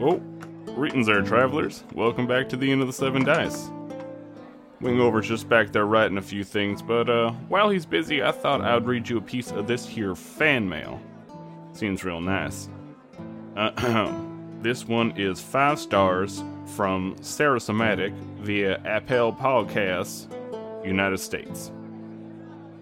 [0.00, 0.18] Well,
[0.64, 1.84] greetings there, travelers.
[1.92, 3.70] Welcome back to the end of the Seven Dice.
[4.80, 8.62] Wingover's just back there writing a few things, but uh, while he's busy, I thought
[8.62, 11.02] I'd read you a piece of this here fan mail.
[11.74, 12.70] Seems real nice.
[14.62, 20.34] this one is five stars from Sarah Somatic via Apple Podcasts,
[20.82, 21.72] United States.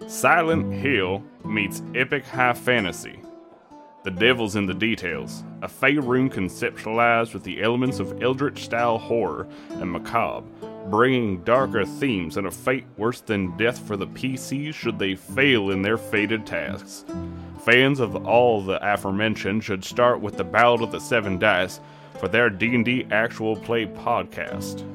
[0.07, 3.19] Silent Hill meets epic high fantasy.
[4.09, 5.45] The devil's in the details.
[5.61, 10.47] A Faerun conceptualized with the elements of Eldritch style horror and macabre,
[10.89, 15.73] bringing darker themes and a fate worse than death for the PCs should they fail
[15.73, 17.05] in their fated tasks.
[17.67, 21.79] Fans of all the aforementioned should start with the Ballad of the Seven Dice
[22.19, 24.87] for their D&D actual play podcast.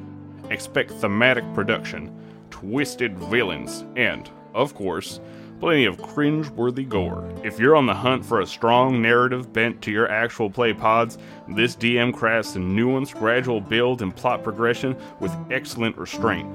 [0.49, 2.11] Expect thematic production,
[2.49, 5.19] twisted villains, and, of course,
[5.59, 7.29] plenty of cringe worthy gore.
[7.43, 11.17] If you're on the hunt for a strong narrative bent to your actual play pods,
[11.47, 16.47] this DM crafts a nuanced, gradual build and plot progression with excellent restraint.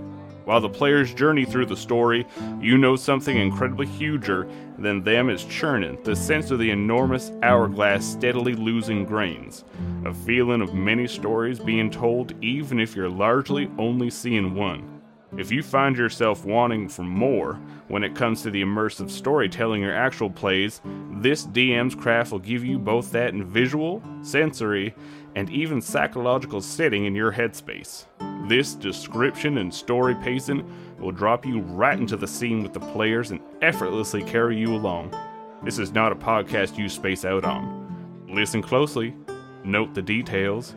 [0.48, 2.26] While the player's journey through the story,
[2.58, 8.06] you know something incredibly huger than them is churning, the sense of the enormous hourglass
[8.06, 9.64] steadily losing grains.
[10.06, 14.97] A feeling of many stories being told, even if you're largely only seeing one.
[15.36, 19.94] If you find yourself wanting for more when it comes to the immersive storytelling or
[19.94, 20.80] actual plays,
[21.12, 24.94] this DM's craft will give you both that in visual, sensory,
[25.34, 28.06] and even psychological setting in your headspace.
[28.48, 33.30] This description and story pacing will drop you right into the scene with the players
[33.30, 35.14] and effortlessly carry you along.
[35.62, 38.26] This is not a podcast you space out on.
[38.28, 39.14] Listen closely,
[39.62, 40.74] note the details,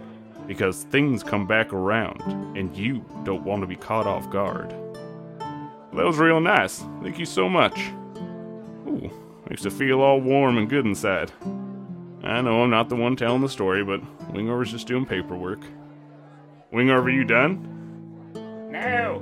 [0.48, 2.22] because things come back around,
[2.58, 4.70] and you don't want to be caught off guard.
[5.94, 6.84] That was real nice.
[7.02, 7.80] Thank you so much.
[8.88, 9.12] Ooh,
[9.50, 11.32] makes it feel all warm and good inside.
[12.24, 15.60] I know I'm not the one telling the story, but Wingover's just doing paperwork.
[16.72, 18.70] Wingover, you done?
[18.72, 19.22] No.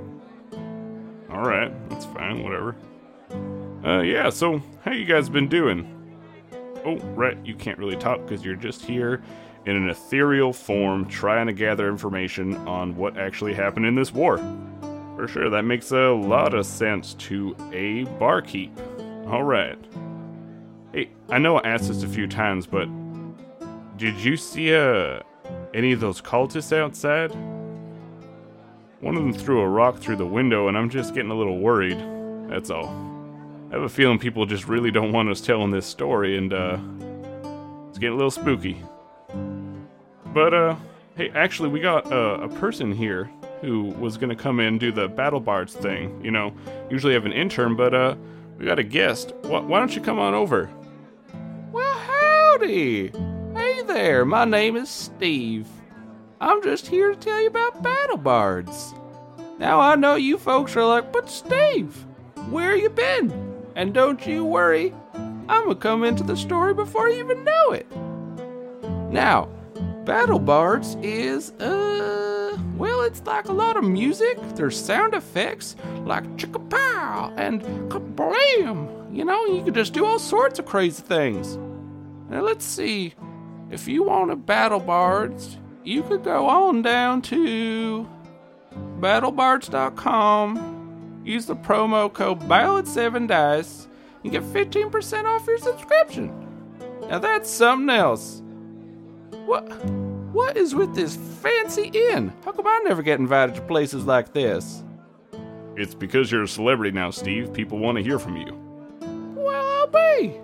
[1.32, 2.76] Alright, that's fine, whatever.
[3.84, 5.96] Uh, yeah, so how you guys been doing?
[6.86, 9.22] Oh, right, you can't really talk because you're just here
[9.70, 14.40] in an ethereal form trying to gather information on what actually happened in this war.
[15.16, 18.76] For sure, that makes a lot of sense to a barkeep.
[19.28, 19.78] Alright.
[20.92, 22.88] Hey, I know I asked this a few times, but
[23.98, 25.20] did you see uh,
[25.76, 27.32] any of those cultists outside?
[29.02, 31.60] One of them threw a rock through the window, and I'm just getting a little
[31.60, 32.00] worried.
[32.50, 32.88] That's all.
[33.70, 36.80] I have a feeling people just really don't want us telling this story, and uh,
[37.88, 38.82] it's getting a little spooky.
[40.34, 40.76] But uh,
[41.16, 43.30] hey, actually, we got uh, a person here
[43.62, 46.24] who was gonna come in and do the battle bards thing.
[46.24, 46.54] You know,
[46.90, 48.16] usually have an intern, but uh,
[48.58, 49.34] we got a guest.
[49.44, 50.70] Why, why don't you come on over?
[51.72, 53.12] Well, howdy!
[53.56, 55.68] Hey there, my name is Steve.
[56.40, 58.94] I'm just here to tell you about battle bards.
[59.58, 62.06] Now I know you folks are like, but Steve,
[62.50, 63.66] where you been?
[63.76, 67.88] And don't you worry, I'm gonna come into the story before you even know it.
[69.12, 69.50] Now,
[70.10, 74.40] Battle Bards is, uh, well, it's like a lot of music.
[74.56, 77.62] There's sound effects like chicka pow and
[77.92, 79.16] kablam.
[79.16, 81.60] You know, you can just do all sorts of crazy things.
[82.28, 83.14] Now, let's see.
[83.70, 88.10] If you want a Battle Bards, you could go on down to
[89.00, 93.86] battlebards.com, use the promo code BALLAD7DICE,
[94.24, 96.34] and get 15% off your subscription.
[97.08, 98.42] Now, that's something else.
[99.46, 99.64] What?
[100.34, 102.32] What is with this fancy inn?
[102.46, 104.84] How come I never get invited to places like this?
[105.76, 107.54] It's because you're a celebrity now, Steve.
[107.54, 108.54] People want to hear from you.
[109.36, 110.40] Well, I'll be.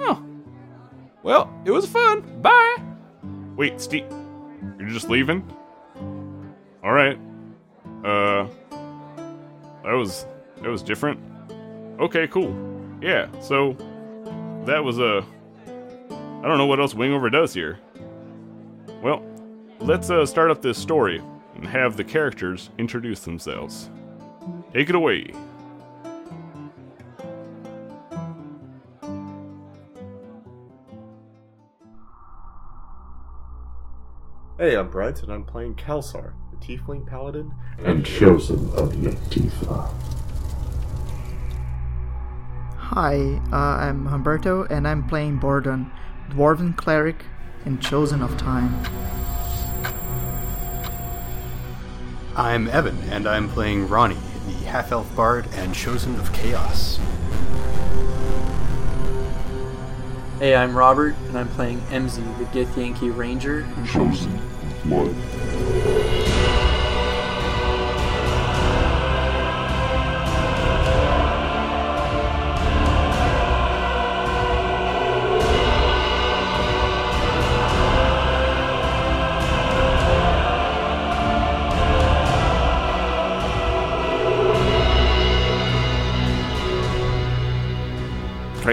[0.00, 0.24] Oh.
[1.22, 2.20] Well, it was fun.
[2.42, 2.76] Bye.
[3.56, 4.04] Wait, Steve,
[4.78, 5.48] you're just leaving?
[6.82, 7.18] All right.
[8.04, 8.48] Uh,
[9.84, 10.26] that was
[10.60, 11.20] that was different.
[12.00, 12.52] Okay, cool.
[13.00, 13.28] Yeah.
[13.40, 13.74] So
[14.64, 15.18] that was a.
[15.18, 15.24] Uh,
[16.42, 17.78] I don't know what else Wingover does here.
[19.02, 19.24] Well,
[19.80, 21.20] let's uh, start up this story
[21.56, 23.90] and have the characters introduce themselves.
[24.72, 25.32] Take it away.
[34.56, 39.92] Hey, I'm Brent, and I'm playing Kelsar, the Tiefling Paladin and chosen of Yetifa.
[42.76, 43.16] Hi,
[43.50, 45.90] uh, I'm Humberto, and I'm playing Bordon,
[46.30, 47.24] Dwarven Cleric
[47.64, 48.82] and chosen of time.
[52.34, 54.16] I'm Evan, and I'm playing Ronnie,
[54.46, 56.98] the half elf bard and chosen of chaos.
[60.38, 63.60] Hey, I'm Robert, and I'm playing MZ, the Githyanki Ranger.
[63.60, 64.40] in Chosen
[64.84, 66.31] blood.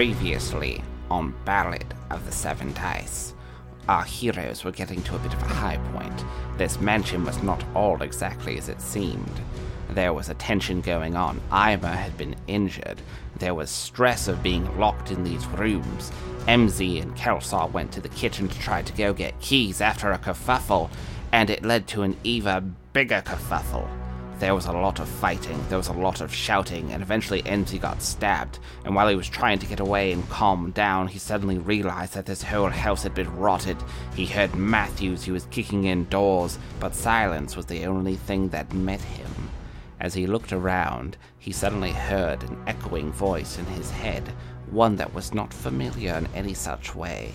[0.00, 3.34] Previously on Ballad of the Seven Dice,
[3.86, 6.24] our heroes were getting to a bit of a high point.
[6.56, 9.42] This mansion was not all exactly as it seemed.
[9.90, 11.42] There was a tension going on.
[11.52, 13.02] Ima had been injured.
[13.40, 16.12] There was stress of being locked in these rooms.
[16.46, 20.18] MZ and Kelsar went to the kitchen to try to go get keys after a
[20.18, 20.88] kerfuffle,
[21.30, 23.99] and it led to an even bigger kerfuffle.
[24.40, 27.78] There was a lot of fighting, there was a lot of shouting, and eventually MZ
[27.78, 28.58] got stabbed.
[28.86, 32.24] And while he was trying to get away and calm down, he suddenly realized that
[32.24, 33.76] this whole house had been rotted.
[34.16, 38.72] He heard Matthews, who was kicking in doors, but silence was the only thing that
[38.72, 39.50] met him.
[40.00, 44.26] As he looked around, he suddenly heard an echoing voice in his head,
[44.70, 47.34] one that was not familiar in any such way.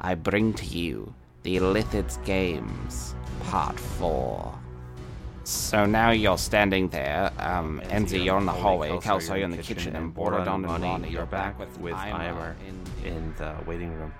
[0.00, 1.12] I bring to you
[1.42, 4.56] the Illithid Games, Part 4.
[5.46, 9.62] So now you're standing there, um, MZ, you're in the hallway, Kelso, you're in the
[9.62, 13.92] kitchen, and Borodon and Ronnie, you're back with, with Ima Imer in, in the waiting
[13.92, 14.12] room.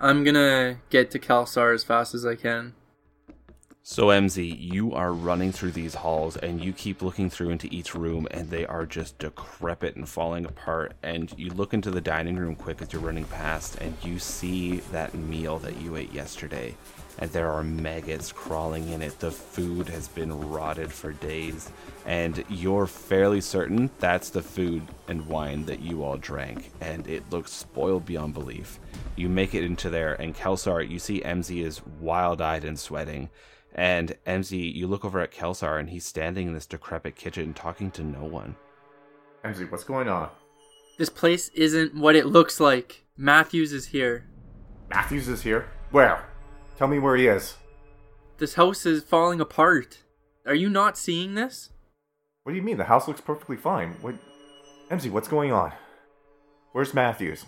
[0.00, 2.74] I'm gonna get to Kelsar as fast as I can.
[3.86, 7.94] So MZ, you are running through these halls and you keep looking through into each
[7.94, 12.36] room and they are just decrepit and falling apart and you look into the dining
[12.36, 16.74] room quick as you're running past and you see that meal that you ate yesterday
[17.18, 19.20] and there are maggots crawling in it.
[19.20, 21.70] The food has been rotted for days
[22.06, 27.28] and you're fairly certain that's the food and wine that you all drank and it
[27.28, 28.80] looks spoiled beyond belief.
[29.14, 33.28] You make it into there and Kelsar, you see MZ is wild-eyed and sweating.
[33.74, 37.90] And MZ, you look over at Kelsar, and he's standing in this decrepit kitchen talking
[37.92, 38.54] to no one.
[39.44, 40.30] MZ, what's going on?
[40.96, 43.04] This place isn't what it looks like.
[43.16, 44.26] Matthews is here.
[44.88, 45.68] Matthews is here?
[45.90, 46.24] Where?
[46.78, 47.56] Tell me where he is.
[48.38, 50.02] This house is falling apart.
[50.46, 51.70] Are you not seeing this?
[52.44, 52.76] What do you mean?
[52.76, 53.96] The house looks perfectly fine.
[54.00, 54.14] What?
[54.90, 55.72] MZ, what's going on?
[56.72, 57.44] Where's Matthews?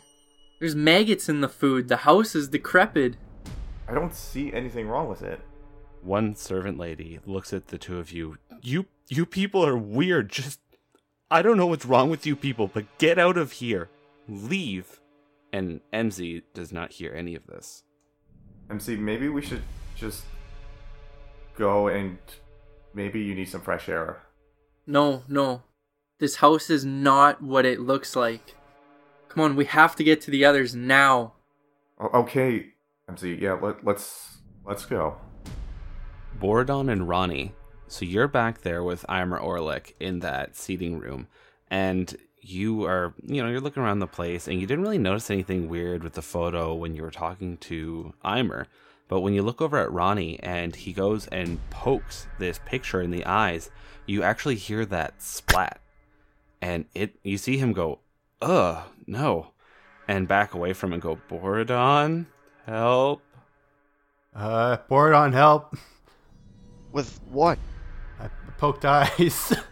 [0.58, 1.88] There's maggots in the food.
[1.88, 3.16] The house is decrepit.
[3.88, 5.40] I don't see anything wrong with it.
[6.06, 8.38] One servant lady looks at the two of you.
[8.62, 10.28] You you people are weird.
[10.30, 10.60] Just
[11.32, 13.88] I don't know what's wrong with you people, but get out of here.
[14.28, 15.00] Leave.
[15.52, 17.82] And MZ does not hear any of this.
[18.68, 19.62] MZ, maybe we should
[19.96, 20.22] just
[21.56, 22.18] go and
[22.94, 24.22] maybe you need some fresh air.
[24.86, 25.62] No, no.
[26.20, 28.54] This house is not what it looks like.
[29.28, 31.32] Come on, we have to get to the others now.
[32.00, 32.74] Okay,
[33.10, 33.40] MZ.
[33.40, 35.16] Yeah, let, let's let's go.
[36.38, 37.52] Borodon and Ronnie.
[37.88, 41.28] So you're back there with Imer Orlik in that seating room,
[41.70, 45.30] and you are, you know, you're looking around the place, and you didn't really notice
[45.30, 48.66] anything weird with the photo when you were talking to Imer.
[49.08, 53.12] But when you look over at Ronnie and he goes and pokes this picture in
[53.12, 53.70] the eyes,
[54.04, 55.80] you actually hear that splat,
[56.60, 58.00] and it you see him go,
[58.42, 59.52] "Ugh, no,"
[60.08, 62.26] and back away from it and go, "Borodon,
[62.66, 63.22] help."
[64.34, 65.76] Uh, board on help.
[66.96, 67.58] With what?
[68.18, 69.52] I poked eyes.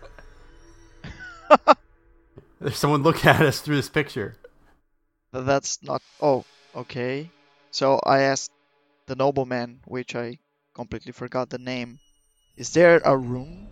[2.60, 4.36] There's someone looking at us through this picture.
[5.32, 6.02] That's not.
[6.20, 6.44] Oh,
[6.76, 7.30] okay.
[7.70, 8.52] So I asked
[9.06, 10.38] the nobleman, which I
[10.74, 11.98] completely forgot the name.
[12.58, 13.68] Is there a room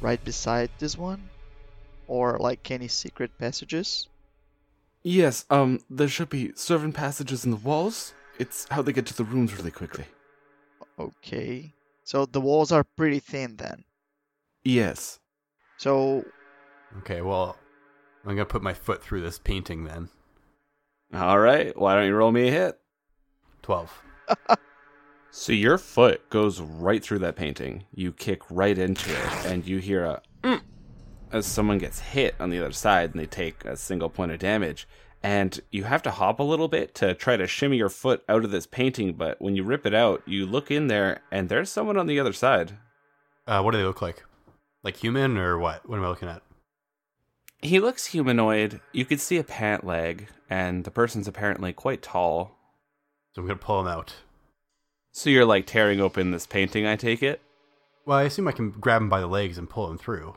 [0.00, 1.28] right beside this one?
[2.08, 4.08] Or like any secret passages?
[5.02, 8.14] Yes, um, there should be servant passages in the walls.
[8.38, 10.06] It's how they get to the rooms really quickly.
[10.98, 11.74] Okay.
[12.06, 13.84] So the walls are pretty thin then.
[14.64, 15.18] Yes.
[15.76, 16.24] So
[16.98, 17.58] Okay, well,
[18.24, 20.08] I'm gonna put my foot through this painting then.
[21.12, 22.78] All right, why don't you roll me a hit?
[23.62, 23.92] Twelve.
[25.38, 27.84] So your foot goes right through that painting.
[27.92, 30.62] You kick right into it, and you hear a "Mm,"
[31.30, 34.38] as someone gets hit on the other side, and they take a single point of
[34.38, 34.88] damage.
[35.26, 38.44] And you have to hop a little bit to try to shimmy your foot out
[38.44, 39.14] of this painting.
[39.14, 42.20] But when you rip it out, you look in there, and there's someone on the
[42.20, 42.78] other side.
[43.44, 44.22] Uh, what do they look like?
[44.84, 45.88] Like human or what?
[45.88, 46.42] What am I looking at?
[47.60, 48.80] He looks humanoid.
[48.92, 52.56] You could see a pant leg, and the person's apparently quite tall.
[53.32, 54.14] So I'm gonna pull him out.
[55.10, 57.42] So you're like tearing open this painting, I take it?
[58.04, 60.36] Well, I assume I can grab him by the legs and pull him through.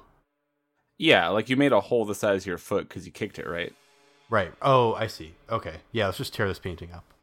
[0.97, 3.47] Yeah, like you made a hole the size of your foot because you kicked it,
[3.47, 3.71] right?
[4.29, 4.53] Right.
[4.61, 5.35] Oh, I see.
[5.49, 5.77] Okay.
[5.91, 7.13] Yeah, let's just tear this painting up.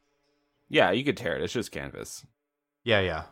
[0.69, 1.43] Yeah, you could tear it.
[1.43, 2.25] It's just canvas.
[2.83, 3.23] Yeah, yeah.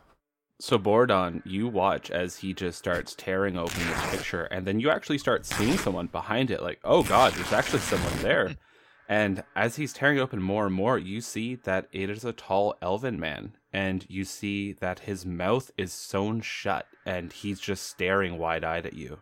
[0.58, 4.88] So Bordon, you watch as he just starts tearing open this picture, and then you
[4.88, 6.62] actually start seeing someone behind it.
[6.62, 8.56] Like, oh god, there's actually someone there.
[9.08, 12.74] And as he's tearing open more and more, you see that it is a tall
[12.82, 18.36] elven man, and you see that his mouth is sewn shut, and he's just staring
[18.36, 19.20] wide-eyed at you.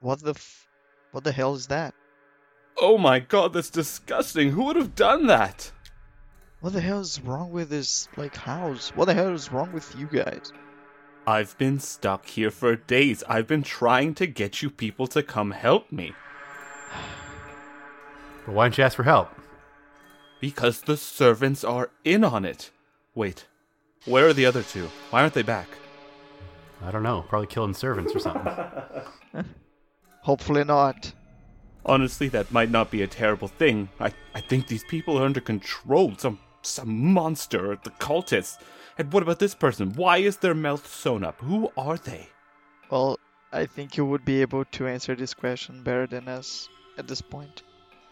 [0.00, 0.66] What the f-
[1.12, 1.94] what the hell is that?
[2.82, 4.52] Oh my god, that's disgusting!
[4.52, 5.70] Who would have done that?
[6.60, 8.90] What the hell is wrong with this like house?
[8.94, 10.50] What the hell is wrong with you guys?
[11.26, 13.22] I've been stuck here for days.
[13.28, 16.14] I've been trying to get you people to come help me.
[18.46, 19.28] But why don't you ask for help?
[20.40, 22.70] Because the servants are in on it.
[23.14, 23.44] Wait,
[24.06, 24.88] where are the other two?
[25.10, 25.68] Why aren't they back?
[26.82, 27.26] I don't know.
[27.28, 28.50] Probably killing servants or something.
[30.22, 31.12] Hopefully not.
[31.84, 33.88] Honestly, that might not be a terrible thing.
[33.98, 36.14] I, I think these people are under control.
[36.16, 38.58] Some some monster, the cultists.
[38.98, 39.94] And what about this person?
[39.94, 41.40] Why is their mouth sewn up?
[41.40, 42.28] Who are they?
[42.90, 43.18] Well,
[43.52, 46.68] I think you would be able to answer this question better than us
[46.98, 47.62] at this point.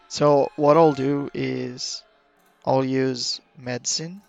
[0.07, 2.03] So what I'll do is
[2.65, 4.21] I'll use medicine,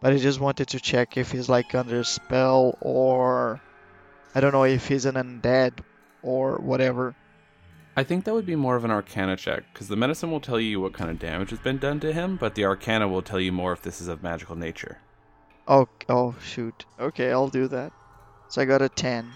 [0.00, 3.60] but I just wanted to check if he's like under a spell or
[4.34, 5.78] I don't know if he's an undead
[6.22, 7.14] or whatever.
[7.96, 10.60] I think that would be more of an arcana check, because the medicine will tell
[10.60, 13.40] you what kind of damage has been done to him, but the arcana will tell
[13.40, 14.98] you more if this is of magical nature.
[15.66, 16.84] Oh, oh shoot.
[16.98, 17.92] Okay, I'll do that.
[18.48, 19.30] So I got a 10.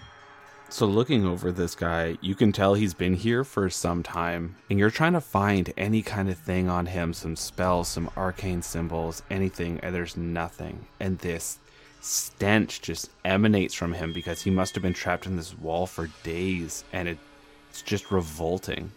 [0.67, 4.79] So, looking over this guy, you can tell he's been here for some time, and
[4.79, 9.21] you're trying to find any kind of thing on him some spells, some arcane symbols,
[9.29, 10.87] anything, and there's nothing.
[10.99, 11.59] And this
[12.01, 16.09] stench just emanates from him because he must have been trapped in this wall for
[16.23, 17.19] days, and it,
[17.75, 18.89] it's just revolting.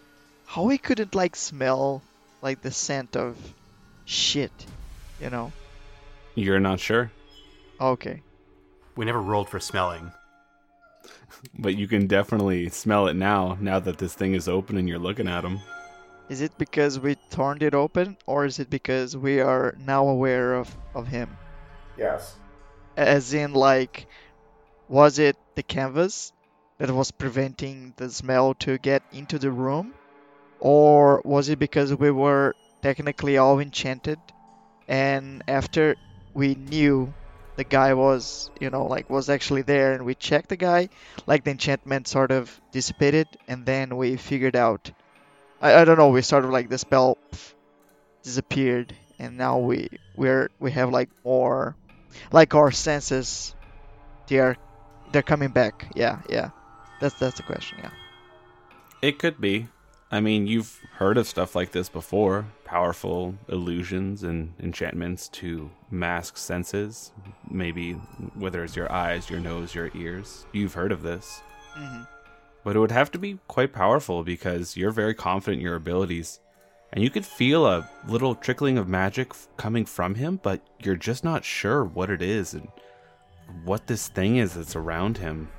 [0.45, 2.01] How he couldn't like smell
[2.41, 3.35] like the scent of
[4.05, 4.53] shit,
[5.19, 5.51] you know?
[6.35, 7.11] You're not sure,
[7.81, 8.21] Okay.
[8.95, 10.13] we never rolled for smelling.
[11.57, 14.97] but you can definitely smell it now, now that this thing is open and you're
[14.97, 15.59] looking at him.
[16.29, 20.53] Is it because we turned it open or is it because we are now aware
[20.53, 21.35] of, of him?
[21.97, 22.37] Yes.
[22.95, 24.07] As in, like,
[24.87, 26.31] was it the canvas
[26.79, 29.93] that was preventing the smell to get into the room?
[30.59, 34.19] Or was it because we were technically all enchanted
[34.87, 35.95] and after
[36.33, 37.13] we knew
[37.57, 40.89] the guy was, you know, like was actually there and we checked the guy,
[41.27, 44.91] like the enchantment sort of dissipated and then we figured out
[45.61, 47.17] I, I don't know, we sort of like the spell
[48.23, 51.75] disappeared and now we we're we have like more
[52.31, 53.55] like our senses
[54.27, 54.57] they are
[55.11, 55.91] they're coming back.
[55.95, 56.51] Yeah, yeah.
[56.99, 57.91] That's that's the question, yeah.
[59.01, 59.67] It could be.
[60.11, 66.37] I mean, you've heard of stuff like this before powerful illusions and enchantments to mask
[66.37, 67.11] senses.
[67.49, 67.93] Maybe
[68.33, 70.45] whether it's your eyes, your nose, your ears.
[70.51, 71.41] You've heard of this.
[71.73, 72.01] hmm
[72.63, 76.39] But it would have to be quite powerful because you're very confident in your abilities.
[76.91, 80.95] And you could feel a little trickling of magic f- coming from him, but you're
[80.95, 82.67] just not sure what it is and
[83.63, 85.49] what this thing is that's around him.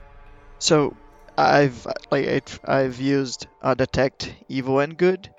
[0.58, 0.96] So
[1.40, 5.30] I've like I've used uh, detect evil and good,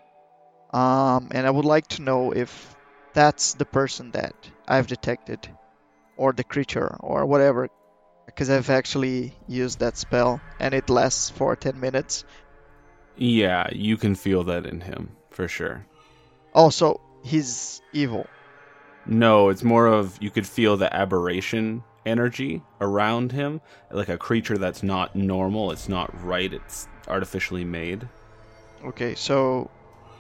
[0.74, 2.76] um, and I would like to know if
[3.14, 4.34] that's the person that
[4.68, 5.48] I've detected,
[6.18, 7.70] or the creature, or whatever,
[8.26, 12.26] because I've actually used that spell and it lasts for ten minutes.
[13.18, 15.86] Yeah, you can feel that in him, for sure.
[16.54, 18.26] Also, he's evil.
[19.06, 24.58] No, it's more of you could feel the aberration energy around him, like a creature
[24.58, 28.08] that's not normal, it's not right, it's artificially made.
[28.84, 29.70] Okay, so,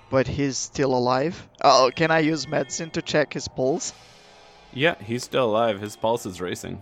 [0.10, 1.48] but he's still alive.
[1.64, 3.94] Oh, can I use medicine to check his pulse?
[4.74, 5.82] Yeah, he's still alive.
[5.82, 6.82] His pulse is racing.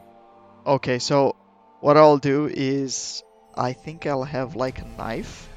[0.65, 1.35] Okay, so
[1.79, 3.23] what I'll do is
[3.55, 5.49] I think I'll have like a knife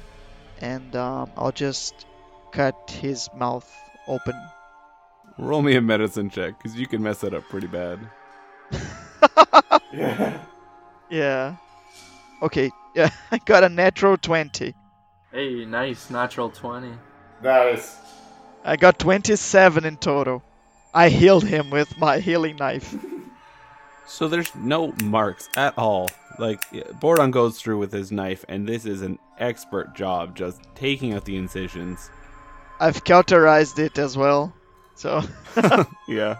[0.61, 2.05] and um, I'll just
[2.51, 3.69] cut his mouth
[4.07, 4.33] open.
[5.37, 7.99] Roll me a medicine check, because you can mess that up pretty bad.
[9.93, 10.39] Yeah.
[11.09, 11.55] Yeah.
[12.41, 14.73] Okay, yeah, I got a natural 20.
[15.31, 16.09] Hey, nice.
[16.09, 16.91] Natural 20.
[17.41, 17.97] Nice.
[18.65, 20.43] I got 27 in total.
[20.93, 22.95] I healed him with my healing knife.
[24.05, 26.09] So there's no marks at all.
[26.37, 30.61] Like, yeah, Bordon goes through with his knife, and this is an expert job just
[30.75, 32.11] taking out the incisions.
[32.81, 34.53] I've cauterized it as well.
[34.95, 35.23] So
[36.07, 36.39] Yeah.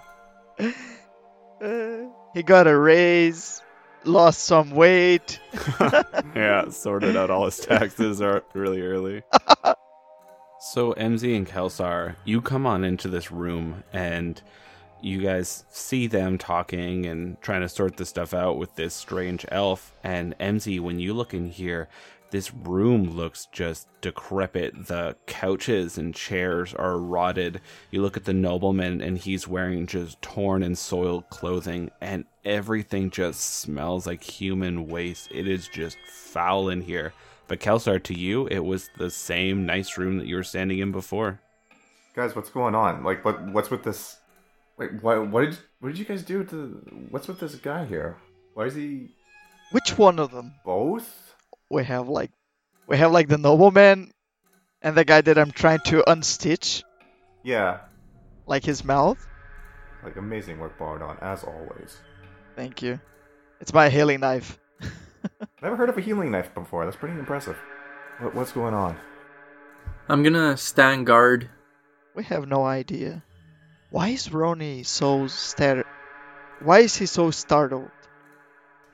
[1.64, 3.62] Uh, he got a raise,
[4.04, 5.40] lost some weight.
[6.36, 8.22] yeah, sorted out all his taxes
[8.54, 9.24] really early.
[10.72, 14.42] So MZ and Kelsar, you come on into this room and
[15.02, 19.46] you guys see them talking and trying to sort this stuff out with this strange
[19.52, 19.94] elf.
[20.06, 21.90] And MZ, when you look in here,
[22.34, 24.88] this room looks just decrepit.
[24.88, 27.62] The couches and chairs are rotted.
[27.92, 33.12] You look at the nobleman, and he's wearing just torn and soiled clothing, and everything
[33.12, 35.28] just smells like human waste.
[35.30, 37.14] It is just foul in here.
[37.48, 40.92] But Kelsar, to you, it was the same nice room that you were standing in
[40.92, 41.40] before.
[42.16, 43.04] Guys, what's going on?
[43.04, 44.18] Like, what what's with this?
[44.80, 47.08] Wait, what what did what did you guys do to?
[47.12, 48.18] What's with this guy here?
[48.56, 49.10] Why is he
[49.72, 50.56] Which one of them?
[50.66, 51.33] both?
[51.74, 52.30] We have like,
[52.88, 54.12] we have like the nobleman,
[54.84, 56.84] and the guy that I'm trying to unstitch,
[57.44, 57.80] Yeah,
[58.46, 59.18] like his mouth.
[60.04, 61.98] like amazing work, Bardon, as always.
[62.56, 63.00] Thank you.
[63.60, 64.60] It's my healing knife.
[65.64, 66.86] Never heard of a healing knife before.
[66.86, 67.58] That's pretty impressive.
[68.20, 68.96] What, what's going on?
[70.08, 71.50] I'm gonna stand guard.
[72.14, 73.24] We have no idea.
[73.90, 75.86] Why is Ronnie so star?
[76.62, 77.90] Why is he so startled?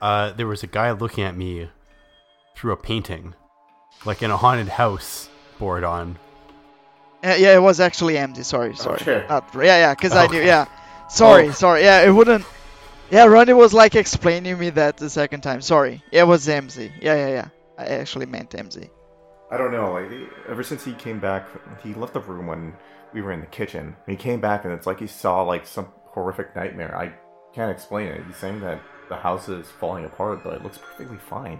[0.00, 1.68] Uh, there was a guy looking at me
[2.60, 3.34] through a painting,
[4.04, 6.18] like in a haunted house board on.
[7.24, 8.42] Uh, yeah, it was actually empty.
[8.42, 9.00] Sorry, sorry.
[9.00, 9.24] Okay.
[9.28, 10.40] Not yeah, yeah, because I knew.
[10.42, 10.66] Yeah,
[11.08, 11.52] sorry, Oh.
[11.52, 11.82] sorry.
[11.82, 12.44] Yeah, it wouldn't.
[13.10, 15.62] Yeah, Ronnie was like explaining me that the second time.
[15.62, 16.92] Sorry, it was MZ.
[17.00, 17.48] Yeah, yeah, yeah.
[17.78, 18.90] I actually meant MZ.
[19.50, 19.92] I don't know.
[19.94, 20.10] Like,
[20.48, 21.48] ever since he came back,
[21.82, 22.74] he left the room when
[23.14, 23.96] we were in the kitchen.
[24.06, 26.94] He came back, and it's like he saw like some horrific nightmare.
[26.96, 27.12] I
[27.54, 28.22] can't explain it.
[28.26, 31.58] He's saying that the house is falling apart, but it looks perfectly fine.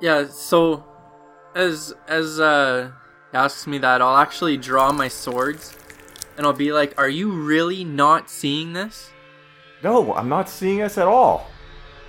[0.00, 0.84] Yeah, so
[1.54, 2.90] as as uh
[3.32, 5.76] asks me that, I'll actually draw my swords
[6.36, 9.10] and I'll be like, "Are you really not seeing this?"
[9.82, 11.46] No, I'm not seeing us at all.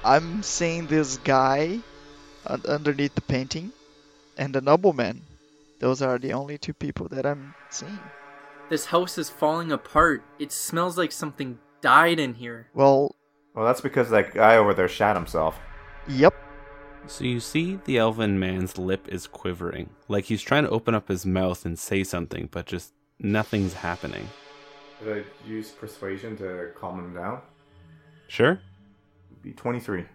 [0.03, 1.79] I'm seeing this guy
[2.45, 3.71] underneath the painting,
[4.37, 5.21] and the nobleman.
[5.79, 7.99] Those are the only two people that I'm seeing.
[8.69, 10.23] This house is falling apart.
[10.39, 12.67] It smells like something died in here.
[12.73, 13.15] Well,
[13.53, 15.59] Well, that's because that guy over there shot himself.
[16.07, 16.33] yep.
[17.07, 21.07] So you see the elven man's lip is quivering, like he's trying to open up
[21.07, 24.27] his mouth and say something, but just nothing's happening.
[25.03, 27.41] Did I use persuasion to calm him down?
[28.27, 28.59] Sure?
[29.41, 30.05] Be 23.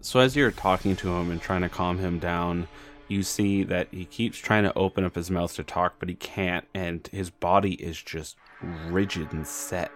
[0.00, 2.66] So as you're talking to him and trying to calm him down,
[3.08, 6.14] you see that he keeps trying to open up his mouth to talk, but he
[6.14, 9.90] can't, and his body is just rigid and set.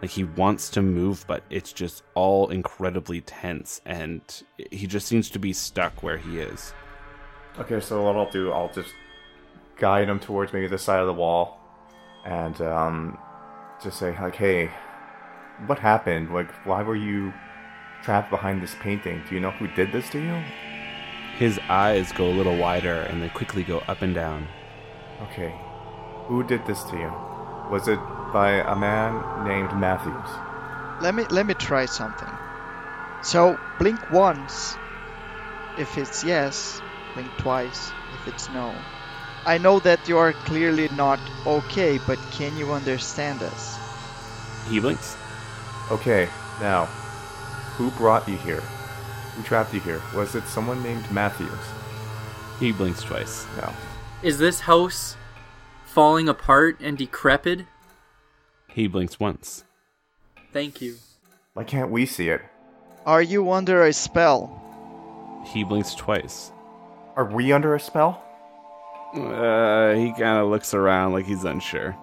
[0.00, 4.20] Like he wants to move, but it's just all incredibly tense, and
[4.70, 6.72] he just seems to be stuck where he is.
[7.58, 8.92] Okay, so what I'll do, I'll just
[9.76, 11.58] guide him towards maybe the side of the wall,
[12.24, 13.18] and um,
[13.82, 14.70] just say like, "Hey,
[15.66, 16.32] what happened?
[16.32, 17.32] Like, why were you
[18.02, 19.22] trapped behind this painting?
[19.28, 20.42] Do you know who did this to you?"
[21.38, 24.46] His eyes go a little wider, and they quickly go up and down.
[25.22, 25.54] Okay,
[26.26, 27.33] who did this to you?
[27.70, 27.98] Was it
[28.32, 30.30] by a man named Matthews?
[31.00, 32.28] Let me let me try something.
[33.22, 34.76] So blink once
[35.78, 36.80] if it's yes,
[37.14, 38.74] blink twice if it's no.
[39.46, 43.78] I know that you are clearly not okay, but can you understand us?
[44.68, 45.16] He blinks.
[45.90, 46.28] Okay,
[46.60, 46.86] now,
[47.76, 48.62] who brought you here?
[49.36, 50.00] Who trapped you here?
[50.14, 51.64] Was it someone named Matthews?
[52.58, 53.46] He blinks twice.
[53.56, 53.72] No.
[54.22, 55.16] Is this house
[55.94, 57.66] falling apart and decrepit?
[58.66, 59.62] He blinks once.
[60.52, 60.96] Thank you.
[61.52, 62.42] Why can't we see it?
[63.06, 64.60] Are you under a spell?
[65.46, 66.50] He blinks twice.
[67.14, 68.20] Are we under a spell?
[69.14, 71.96] Uh, he kind of looks around like he's unsure.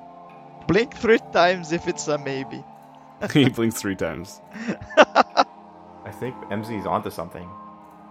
[0.68, 2.64] Blink three times if it's a maybe.
[3.34, 4.40] he blinks three times.
[4.98, 7.50] I think MZ's onto something.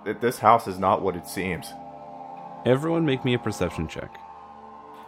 [0.04, 1.72] Th- This house is not what it seems.
[2.66, 4.14] Everyone make me a perception check.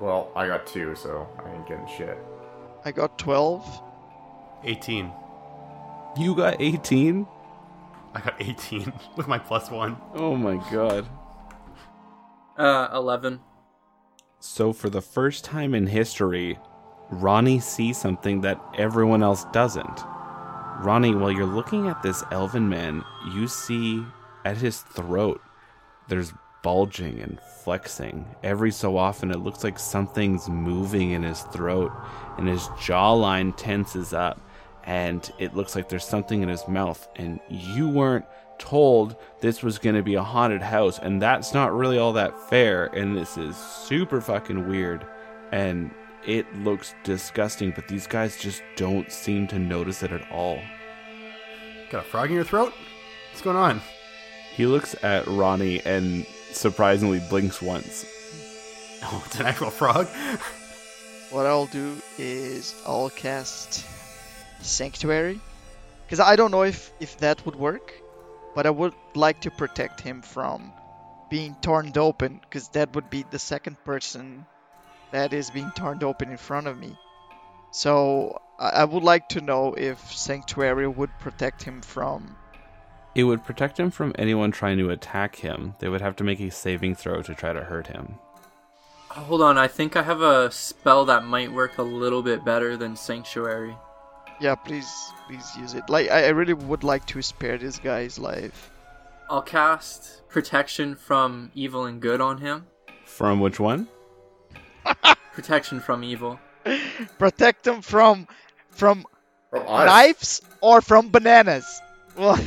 [0.02, 2.18] Well, I got two, so I ain't getting shit.
[2.84, 3.82] I got 12.
[4.64, 5.12] 18.
[6.18, 7.24] You got 18?
[8.12, 9.96] I got 18 with my plus one.
[10.14, 11.08] Oh my god.
[12.58, 13.38] Uh, 11.
[14.40, 16.58] So, for the first time in history,
[17.08, 20.00] Ronnie sees something that everyone else doesn't.
[20.80, 24.04] Ronnie, while you're looking at this elven man, you see
[24.44, 25.40] at his throat
[26.08, 26.32] there's
[26.62, 28.24] bulging and flexing.
[28.42, 31.92] Every so often, it looks like something's moving in his throat,
[32.38, 34.40] and his jawline tenses up,
[34.84, 37.06] and it looks like there's something in his mouth.
[37.16, 38.24] And you weren't
[38.58, 42.48] told this was going to be a haunted house, and that's not really all that
[42.48, 42.86] fair.
[42.86, 45.04] And this is super fucking weird,
[45.50, 45.90] and
[46.26, 50.60] it looks disgusting, but these guys just don't seem to notice it at all.
[51.90, 52.72] Got a frog in your throat?
[53.30, 53.80] What's going on?
[54.54, 56.26] He looks at Ronnie and
[56.60, 58.04] surprisingly blinks once.
[59.02, 60.06] Oh, it's an actual frog.
[61.30, 63.84] What I'll do is I'll cast
[64.60, 65.40] Sanctuary.
[66.04, 67.94] Because I don't know if, if that would work,
[68.54, 70.72] but I would like to protect him from
[71.30, 74.44] being torn open, because that would be the second person
[75.10, 76.98] that is being torn open in front of me.
[77.70, 82.36] So I, I would like to know if Sanctuary would protect him from.
[83.14, 85.74] It would protect him from anyone trying to attack him.
[85.80, 88.14] They would have to make a saving throw to try to hurt him.
[89.10, 92.44] Uh, hold on, I think I have a spell that might work a little bit
[92.44, 93.76] better than Sanctuary.
[94.40, 94.90] Yeah, please,
[95.26, 95.88] please use it.
[95.88, 98.70] Like I, I really would like to spare this guy's life.
[99.28, 102.66] I'll cast Protection from Evil and Good on him.
[103.04, 103.88] From which one?
[105.32, 106.40] Protection from Evil.
[107.18, 108.26] Protect him from
[108.70, 109.04] from
[109.50, 111.80] From knives or from bananas.
[112.16, 112.38] Well,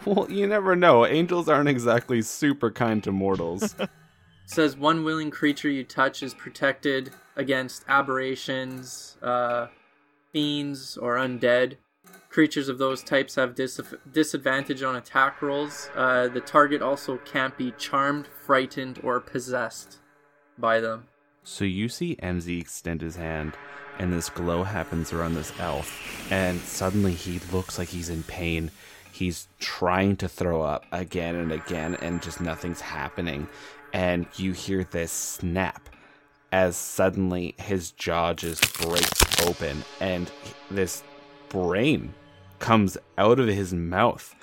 [0.06, 1.04] Well, you never know.
[1.04, 3.74] Angels aren't exactly super kind to mortals.
[4.46, 9.68] says one willing creature you touch is protected against aberrations, uh,
[10.32, 11.76] fiends, or undead.
[12.30, 15.90] Creatures of those types have dis- disadvantage on attack rolls.
[15.94, 19.98] Uh, the target also can't be charmed, frightened, or possessed
[20.58, 21.06] by them.
[21.44, 23.54] So you see MZ extend his hand,
[23.98, 28.70] and this glow happens around this elf, and suddenly he looks like he's in pain.
[29.12, 33.48] He's trying to throw up again and again, and just nothing's happening.
[33.92, 35.88] And you hear this snap
[36.52, 40.30] as suddenly his jaw just breaks open, and
[40.70, 41.02] this
[41.48, 42.14] brain
[42.58, 44.34] comes out of his mouth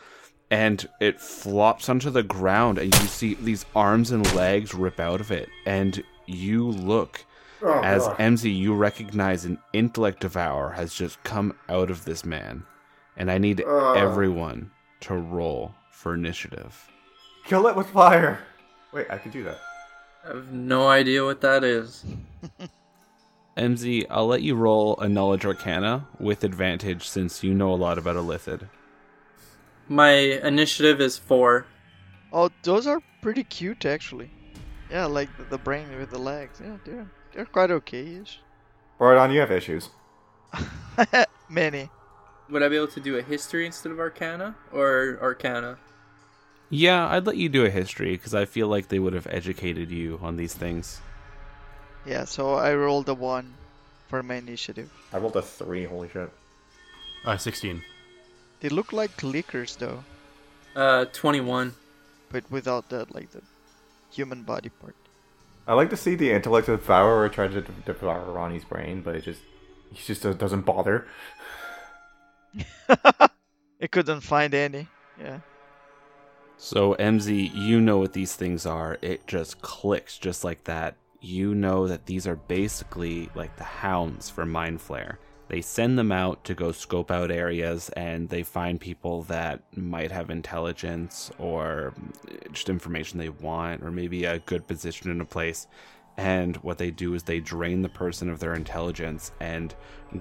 [0.49, 5.21] and it flops onto the ground and you see these arms and legs rip out
[5.21, 7.23] of it and you look
[7.62, 8.17] Oh, as God.
[8.17, 12.63] MZ you recognize an intellect devourer has just come out of this man
[13.17, 13.97] and I need Ugh.
[13.97, 16.89] everyone to roll for initiative.
[17.45, 18.39] Kill it with fire.
[18.93, 19.58] Wait, I can do that.
[20.23, 22.06] I have no idea what that is.
[23.58, 27.97] MZ, I'll let you roll a knowledge arcana with advantage since you know a lot
[27.97, 28.69] about Illithid.
[29.88, 31.65] My initiative is four.
[32.32, 34.30] oh, those are pretty cute actually.
[34.91, 36.62] Yeah, like the, the brain with the legs.
[36.63, 38.39] Yeah, they're they're quite okay-ish.
[38.99, 39.89] Bardon, you have issues.
[41.49, 41.89] Many.
[42.49, 44.55] Would I be able to do a history instead of arcana?
[44.71, 45.77] Or arcana?
[46.69, 49.89] Yeah, I'd let you do a history because I feel like they would have educated
[49.91, 50.99] you on these things.
[52.05, 53.53] Yeah, so I rolled a one
[54.07, 54.89] for my initiative.
[55.12, 55.86] I rolled a three.
[55.86, 56.29] Holy shit.
[57.25, 57.83] Uh, 16.
[58.62, 60.03] They look like clickers though,
[60.75, 61.75] Uh, 21.
[62.31, 63.41] but without the like the
[64.12, 64.95] human body part.
[65.67, 69.23] I like to see the intellect of devourer try to devour Ronnie's brain, but it
[69.23, 69.41] just
[69.91, 71.07] he just doesn't bother.
[73.80, 74.88] It couldn't find any.
[75.20, 75.39] Yeah.
[76.58, 78.98] So, MZ, you know what these things are.
[79.02, 80.96] It just clicks just like that.
[81.22, 85.17] You know that these are basically like the hounds for Mind Flayer.
[85.50, 90.12] They send them out to go scope out areas and they find people that might
[90.12, 91.93] have intelligence or
[92.52, 95.67] just information they want or maybe a good position in a place.
[96.17, 99.75] And what they do is they drain the person of their intelligence and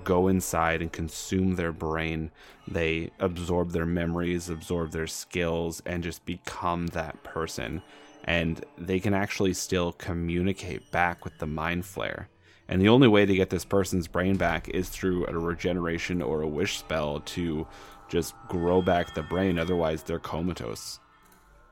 [0.04, 2.30] go inside and consume their brain.
[2.68, 7.80] They absorb their memories, absorb their skills, and just become that person.
[8.24, 12.26] And they can actually still communicate back with the mind flayer.
[12.68, 16.42] And the only way to get this person's brain back is through a regeneration or
[16.42, 17.66] a wish spell to
[18.08, 19.58] just grow back the brain.
[19.58, 20.98] Otherwise, they're comatose.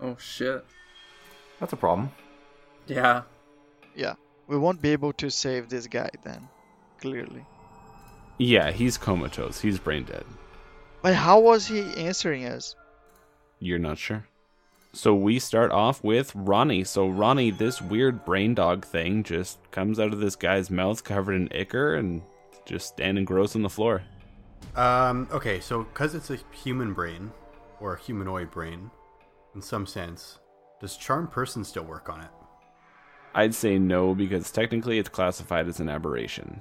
[0.01, 0.65] Oh shit.
[1.61, 2.11] That's a problem.
[2.87, 3.23] Yeah.
[3.95, 4.15] Yeah.
[4.47, 6.49] We won't be able to save this guy then.
[7.01, 7.45] Clearly.
[8.39, 9.61] Yeah, he's comatose.
[9.61, 10.25] He's brain dead.
[11.03, 12.77] But how was he answering us?
[13.59, 14.27] You're not sure?
[14.93, 16.85] So we start off with Ronnie.
[16.85, 21.35] So Ronnie, this weird brain dog thing just comes out of this guy's mouth covered
[21.35, 22.23] in ichor and
[22.65, 24.03] just standing gross on the floor.
[24.77, 27.33] Um, okay, so because it's a human brain,
[27.81, 28.91] or a humanoid brain,
[29.55, 30.39] in some sense,
[30.81, 32.31] does Charm Person still work on it?
[33.35, 36.61] I'd say no because technically it's classified as an aberration.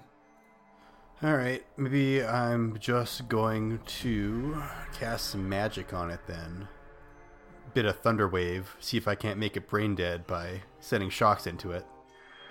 [1.24, 4.62] Alright, maybe I'm just going to
[4.94, 6.68] cast some magic on it then.
[7.74, 11.48] Bit of Thunder Wave, see if I can't make it brain dead by sending shocks
[11.48, 11.86] into it.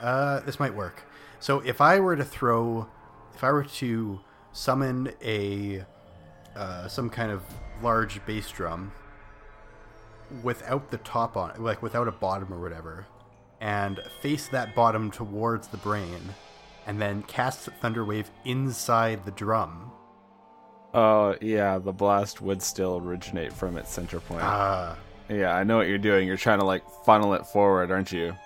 [0.01, 1.03] Uh, this might work.
[1.39, 2.89] So if I were to throw,
[3.35, 4.21] if I were to
[4.53, 5.85] summon a,
[6.57, 7.43] uh, some kind of
[7.83, 8.93] large bass drum
[10.43, 13.07] without the top on like without a bottom or whatever,
[13.63, 16.21] and face that bottom towards the brain,
[16.87, 19.93] and then cast Thunderwave inside the drum.
[20.93, 24.43] Oh, yeah, the blast would still originate from its center point.
[24.43, 24.99] Ah,
[25.31, 26.27] yeah, I know what you're doing.
[26.27, 28.37] You're trying to, like, funnel it forward, aren't you?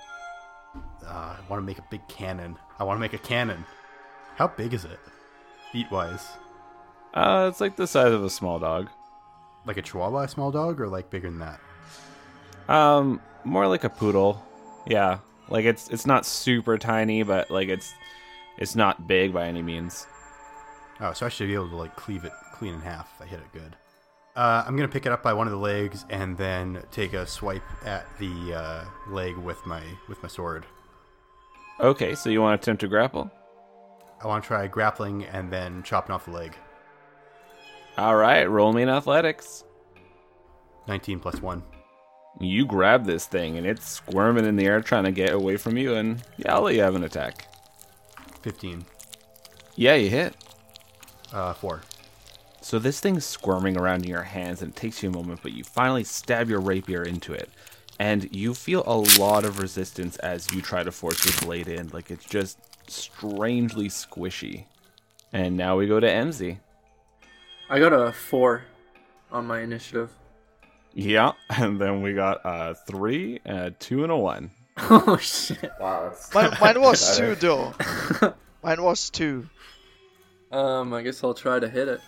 [1.05, 2.57] Uh, I want to make a big cannon.
[2.79, 3.65] I want to make a cannon.
[4.37, 5.01] How big is it?
[5.73, 6.29] Feet wise.
[7.15, 8.91] Uh, it's like the size of a small dog.
[9.65, 11.61] Like a chihuahua, small dog, or like bigger than that?
[12.69, 14.45] Um, more like a poodle.
[14.87, 15.19] Yeah,
[15.49, 17.95] like it's it's not super tiny, but like it's
[18.59, 20.07] it's not big by any means.
[21.01, 23.27] Oh, so I should be able to like cleave it clean in half if I
[23.27, 23.77] hit it good.
[24.35, 27.27] Uh, I'm gonna pick it up by one of the legs and then take a
[27.27, 30.67] swipe at the uh, leg with my with my sword.
[31.81, 33.31] Okay, so you want to attempt to grapple?
[34.23, 36.57] I want to try grappling and then chopping off the leg.
[37.99, 39.65] All right, roll me in athletics.
[40.89, 41.63] 19 plus one.
[42.39, 45.77] You grab this thing and it's squirming in the air trying to get away from
[45.77, 47.49] you, and yeah, I'll let you have an attack.
[48.43, 48.85] 15.
[49.75, 50.35] Yeah, you hit.
[51.33, 51.83] Uh, four.
[52.61, 55.53] So this thing's squirming around in your hands and it takes you a moment, but
[55.53, 57.49] you finally stab your rapier into it.
[57.99, 61.89] And you feel a lot of resistance as you try to force your blade in.
[61.89, 62.59] Like it's just
[62.91, 64.65] strangely squishy.
[65.33, 66.59] And now we go to MZ.
[67.71, 68.65] I got a four
[69.31, 70.11] on my initiative.
[70.99, 74.51] Yeah, and then we got a three, a two, and a one.
[74.79, 75.71] Oh shit.
[75.81, 77.73] Wow, that's Mine, mine was two though.
[78.63, 79.49] Mine was two.
[80.53, 82.01] Um, I guess I'll try to hit it.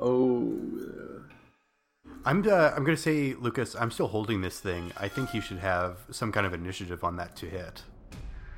[0.00, 0.58] Oh.
[2.24, 3.74] I'm uh, I'm gonna say, Lucas.
[3.74, 4.92] I'm still holding this thing.
[4.96, 7.82] I think you should have some kind of initiative on that to hit.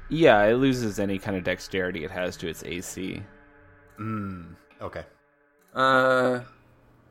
[0.09, 3.22] Yeah, it loses any kind of dexterity it has to its AC.
[3.96, 4.42] Hmm.
[4.80, 5.02] Okay.
[5.74, 6.40] Uh,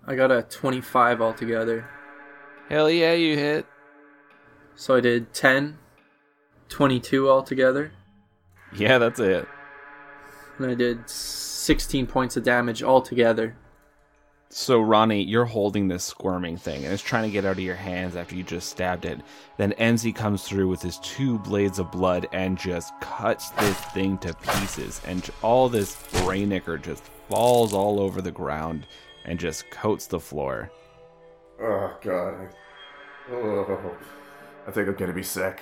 [0.08, 1.90] I got a 25 altogether.
[2.70, 3.66] Hell yeah, you hit.
[4.76, 5.78] So I did 10,
[6.70, 7.92] 22 altogether.
[8.76, 9.48] Yeah, that's it.
[10.58, 13.56] And I did 16 points of damage altogether.
[14.50, 17.76] So, Ronnie, you're holding this squirming thing and it's trying to get out of your
[17.76, 19.20] hands after you just stabbed it.
[19.58, 24.18] Then MZ comes through with his two blades of blood and just cuts this thing
[24.20, 25.02] to pieces.
[25.06, 28.88] And all this brain ichor just falls all over the ground
[29.26, 30.72] and just coats the floor.
[31.62, 32.50] Oh god.
[33.32, 33.96] Oh,
[34.68, 35.62] I think I'm gonna be sick.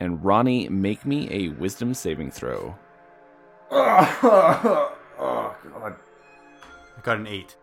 [0.00, 2.76] And Ronnie, make me a wisdom saving throw.
[3.70, 5.96] Oh, oh god.
[6.96, 7.56] I got an eight.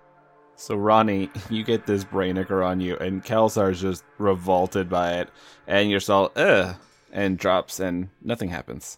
[0.56, 5.30] So, Ronnie, you get this brain ichor on you, and Kelsar's just revolted by it,
[5.68, 6.76] and you're all, ugh,
[7.12, 8.98] and drops, and nothing happens.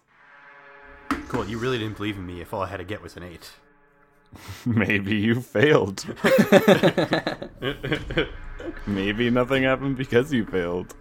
[1.29, 1.47] Cool.
[1.47, 3.49] You really didn't believe in me if all I had to get was an eight.
[4.65, 6.05] Maybe you failed.
[8.87, 10.95] Maybe nothing happened because you failed.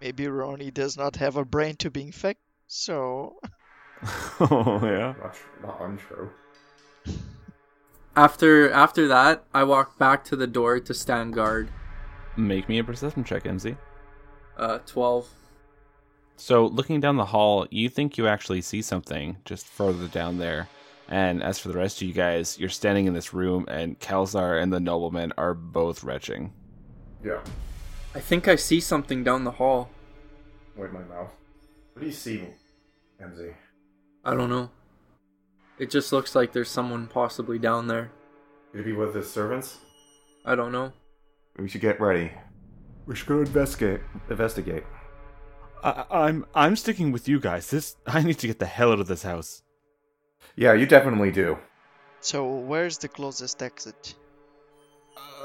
[0.00, 3.36] Maybe Ronnie does not have a brain to be infected, so
[4.40, 5.14] oh, yeah.
[5.22, 6.30] That's not untrue.
[8.14, 11.68] After after that, I walk back to the door to stand guard.
[12.36, 13.76] Make me a perception check, MZ.
[14.56, 15.28] Uh, 12.
[16.38, 20.68] So, looking down the hall, you think you actually see something just further down there.
[21.08, 24.60] And as for the rest of you guys, you're standing in this room, and Kelsar
[24.60, 26.52] and the nobleman are both retching.
[27.24, 27.40] Yeah.
[28.14, 29.90] I think I see something down the hall.
[30.76, 31.30] Wait, my mouth.
[31.92, 32.42] What do you see,
[33.22, 33.54] MZ?
[34.24, 34.70] I don't know.
[35.78, 38.10] It just looks like there's someone possibly down there.
[38.72, 39.78] Could it be with his servants?
[40.44, 40.92] I don't know.
[41.58, 42.32] We should get ready.
[43.06, 44.00] We should go investigate.
[44.28, 44.84] Investigate.
[45.82, 47.70] I, I'm I'm sticking with you guys.
[47.70, 49.62] This I need to get the hell out of this house.
[50.56, 51.58] Yeah, you definitely do.
[52.20, 54.14] so where's the closest exit?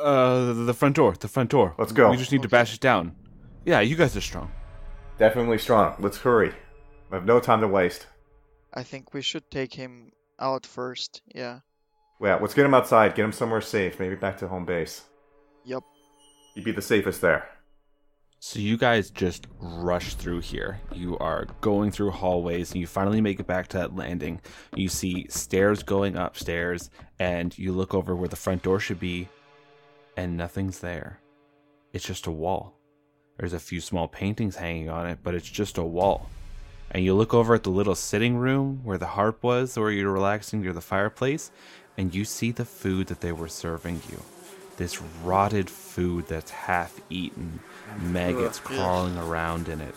[0.02, 1.14] Uh, the front door.
[1.20, 1.76] The front door.
[1.78, 2.10] Let's go.
[2.10, 3.16] We just need to bash it down.
[3.66, 4.52] Yeah, you guys are strong.
[5.20, 5.96] Definitely strong.
[6.00, 6.54] Let's hurry.
[7.12, 8.08] I have no time to waste.
[8.74, 11.22] I think we should take him out first.
[11.36, 11.60] Yeah.
[12.22, 13.16] Yeah, let's get him outside.
[13.16, 14.00] Get him somewhere safe.
[14.00, 15.04] Maybe back to home base.
[15.66, 15.84] Yup.
[16.56, 17.50] He'd be the safest there.
[18.44, 20.80] So, you guys just rush through here.
[20.92, 24.42] You are going through hallways, and you finally make it back to that landing.
[24.76, 29.30] You see stairs going upstairs, and you look over where the front door should be,
[30.18, 31.20] and nothing's there.
[31.94, 32.74] It's just a wall.
[33.38, 36.28] There's a few small paintings hanging on it, but it's just a wall.
[36.90, 40.12] And you look over at the little sitting room where the harp was, where you're
[40.12, 41.52] relaxing near the fireplace,
[41.96, 44.20] and you see the food that they were serving you.
[44.78, 47.60] This rotted food that's half eaten,
[48.00, 49.96] maggots crawling around in it.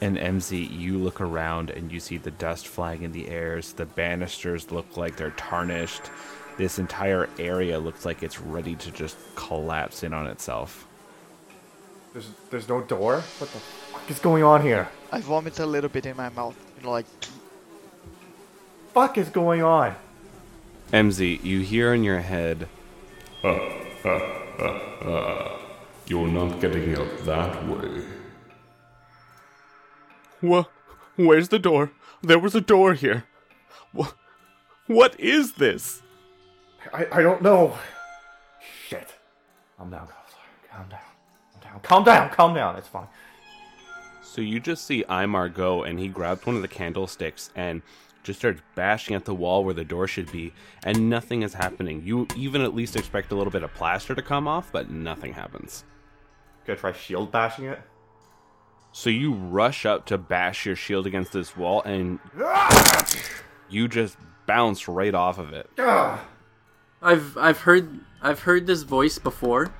[0.00, 3.72] And MZ, you look around and you see the dust flying in the airs.
[3.72, 6.10] The banisters look like they're tarnished.
[6.56, 10.86] This entire area looks like it's ready to just collapse in on itself.
[12.12, 13.16] There's there's no door.
[13.38, 14.88] What the fuck is going on here?
[15.12, 16.56] I vomit a little bit in my mouth.
[16.78, 17.06] You know, like
[18.92, 19.94] Fuck is going on?
[20.92, 22.66] MZ, you hear in your head,
[23.44, 23.86] oh,
[26.06, 28.02] You're not getting out that way.
[30.42, 30.64] Wha-
[31.16, 31.92] where's the door?
[32.22, 33.24] There was a door here.
[33.92, 34.12] Wha-
[34.86, 36.02] what is this?
[36.92, 37.78] I, I don't know.
[38.88, 39.08] Shit.
[39.76, 40.72] Calm down, Kelsar.
[40.72, 40.98] Calm down.
[41.52, 41.80] Calm down.
[41.82, 42.30] Calm down.
[42.30, 42.76] Calm down.
[42.76, 43.06] It's fine.
[44.22, 47.82] So you just see Imar go, and he grabs one of the candlesticks and
[48.22, 50.52] just starts bashing at the wall where the door should be,
[50.84, 52.02] and nothing is happening.
[52.04, 55.32] You even at least expect a little bit of plaster to come off, but nothing
[55.32, 55.84] happens.
[56.66, 57.80] Gonna try shield bashing it?
[58.92, 62.18] So you rush up to bash your shield against this wall, and
[63.68, 65.70] you just bounce right off of it.
[67.02, 69.72] I've I've heard I've heard this voice before.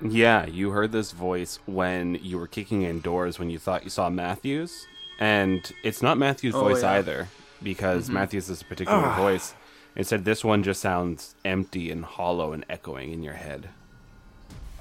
[0.00, 3.90] Yeah, you heard this voice when you were kicking in doors when you thought you
[3.90, 4.86] saw Matthews,
[5.18, 6.92] and it's not Matthews' Oh, voice yeah.
[6.92, 7.28] either
[7.62, 8.14] because Mhm.
[8.14, 9.16] Matthews is a particular Ah.
[9.16, 9.54] voice.
[9.94, 13.68] Instead, this one just sounds empty and hollow and echoing in your head.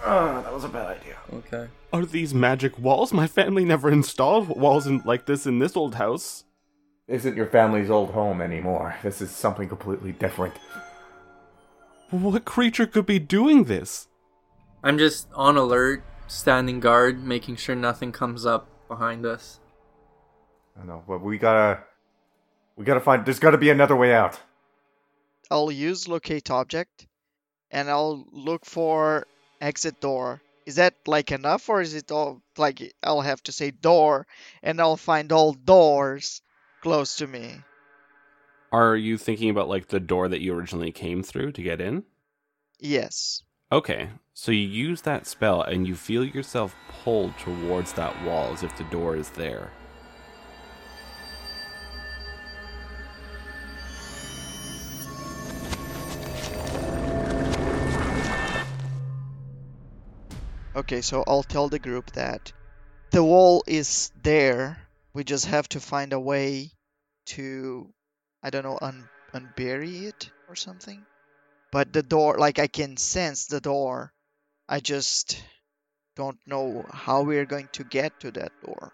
[0.03, 1.17] Ah, that was a bad idea.
[1.33, 1.67] Okay.
[1.93, 3.11] Are these magic walls?
[3.13, 6.45] My family never installed walls in, like this in this old house.
[7.07, 8.95] Isn't your family's old home anymore.
[9.03, 10.53] This is something completely different.
[12.09, 14.07] What creature could be doing this?
[14.83, 19.59] I'm just on alert, standing guard, making sure nothing comes up behind us.
[20.81, 21.83] I know, but we gotta.
[22.75, 23.25] We gotta find.
[23.25, 24.39] There's gotta be another way out.
[25.49, 27.07] I'll use locate object,
[27.69, 29.27] and I'll look for
[29.60, 30.41] exit door.
[30.65, 34.27] Is that like enough, or is it all like I'll have to say door,
[34.63, 36.41] and I'll find all doors
[36.81, 37.62] close to me?
[38.71, 42.03] Are you thinking about like the door that you originally came through to get in?
[42.79, 43.43] Yes.
[43.71, 48.63] Okay, so you use that spell and you feel yourself pulled towards that wall as
[48.63, 49.71] if the door is there.
[60.91, 62.51] Okay, so I'll tell the group that
[63.12, 64.77] the wall is there.
[65.13, 66.71] We just have to find a way
[67.27, 67.88] to,
[68.43, 71.01] I don't know, un- unbury it or something.
[71.71, 74.12] But the door, like I can sense the door.
[74.67, 75.41] I just
[76.17, 78.91] don't know how we're going to get to that door.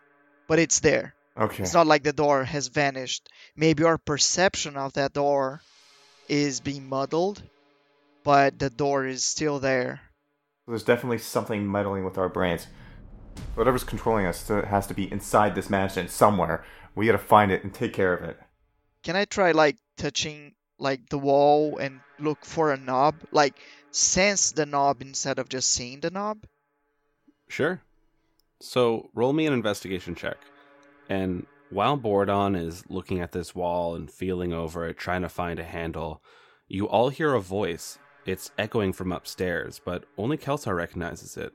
[0.47, 1.15] But it's there.
[1.35, 1.63] Okay.
[1.63, 3.27] It's not like the door has vanished.
[3.55, 5.61] Maybe our perception of that door
[6.29, 7.41] is being muddled,
[8.23, 10.06] but the door is still there.
[10.67, 12.67] There's definitely something meddling with our brains.
[13.55, 16.65] Whatever's controlling us has to be inside this mansion somewhere.
[16.95, 18.37] We gotta find it and take care of it.
[19.03, 23.15] Can I try like touching like the wall and look for a knob?
[23.31, 23.55] Like
[23.91, 26.45] sense the knob instead of just seeing the knob?
[27.47, 27.81] Sure.
[28.59, 30.37] So roll me an investigation check.
[31.09, 35.59] And while Bordon is looking at this wall and feeling over it, trying to find
[35.59, 36.21] a handle,
[36.67, 37.97] you all hear a voice.
[38.27, 41.53] It's echoing from upstairs, but only Kelsar recognizes it.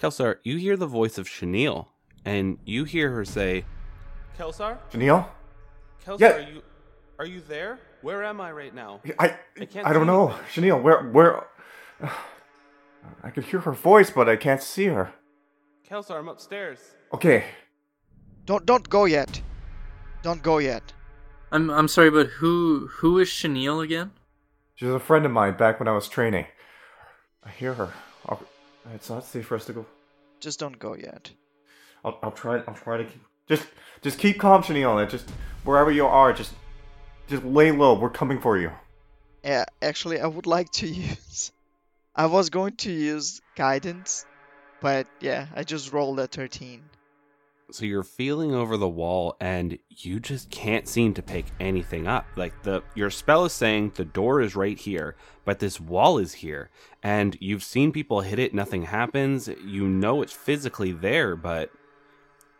[0.00, 1.88] Kelsar, you hear the voice of Chenille,
[2.24, 3.64] and you hear her say,
[4.36, 4.78] Kelsar?
[4.92, 5.26] Janelle?
[6.04, 6.32] Kelsar, Yeah.
[6.34, 6.62] are you
[7.20, 7.78] are you there?
[8.02, 9.00] Where am I right now?
[9.18, 10.28] I I can't I don't know.
[10.30, 10.64] anything.
[10.64, 11.46] Janelle, where where
[13.22, 15.12] I could hear her voice, but I can't see her.
[15.88, 16.78] Kelsar, I'm upstairs.
[17.12, 17.44] Okay.
[18.44, 19.40] Don't don't go yet.
[20.22, 20.92] Don't go yet.
[21.52, 24.10] I'm I'm sorry, but who who is Chenille again?
[24.78, 26.46] She was a friend of mine back when I was training.
[27.44, 27.92] I hear her.
[28.26, 28.40] I'll,
[28.94, 29.84] it's not safe for us to go.
[30.38, 31.32] Just don't go yet.
[32.04, 32.62] I'll, I'll try.
[32.68, 33.20] I'll try to keep.
[33.48, 33.66] Just,
[34.02, 35.04] just keep calm, Chenille.
[35.06, 35.28] Just
[35.64, 36.52] wherever you are, just,
[37.26, 37.98] just lay low.
[37.98, 38.70] We're coming for you.
[39.42, 41.50] Yeah, actually I would like to use
[42.14, 44.26] I was going to use guidance,
[44.80, 46.82] but yeah, I just rolled a 13.
[47.70, 52.26] So you're feeling over the wall and you just can't seem to pick anything up.
[52.34, 56.32] Like the your spell is saying the door is right here, but this wall is
[56.34, 56.70] here.
[57.02, 59.48] And you've seen people hit it, nothing happens.
[59.64, 61.70] You know it's physically there, but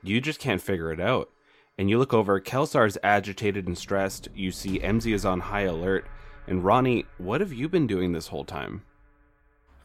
[0.02, 1.30] you just can't figure it out.
[1.78, 4.28] And you look over, Kelsar's agitated and stressed.
[4.34, 6.06] You see MZ is on high alert.
[6.46, 8.82] And Ronnie, what have you been doing this whole time?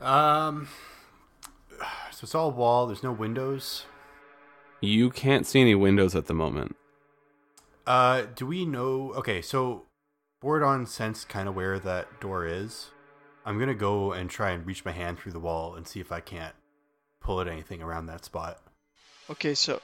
[0.01, 0.67] Um,
[2.11, 2.87] so it's all wall.
[2.87, 3.85] There's no windows.
[4.83, 6.75] You can't see any windows at the moment.
[7.87, 9.13] Uh, do we know?
[9.13, 9.83] Okay, so
[10.43, 12.89] Bordon sense kind of where that door is.
[13.45, 16.11] I'm gonna go and try and reach my hand through the wall and see if
[16.11, 16.53] I can't
[17.21, 18.61] pull at anything around that spot.
[19.29, 19.81] Okay, so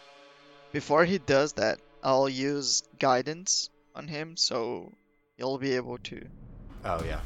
[0.73, 4.91] before he does that, I'll use guidance on him so
[5.37, 6.27] he'll be able to.
[6.83, 7.21] Oh yeah.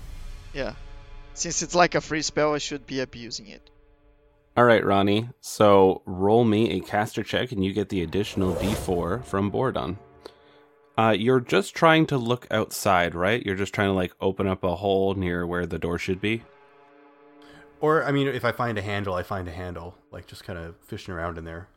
[0.53, 0.75] Yeah.
[1.33, 3.67] Since it's like a free spell, I should be abusing it.
[4.55, 5.29] All right, Ronnie.
[5.41, 9.97] So roll me a caster check, and you get the additional D4 from Bordon.
[10.95, 13.43] Uh, you're just trying to look outside, right?
[13.43, 16.43] You're just trying to like open up a hole near where the door should be.
[17.81, 19.95] Or I mean, if I find a handle, I find a handle.
[20.11, 21.67] Like just kind of fishing around in there.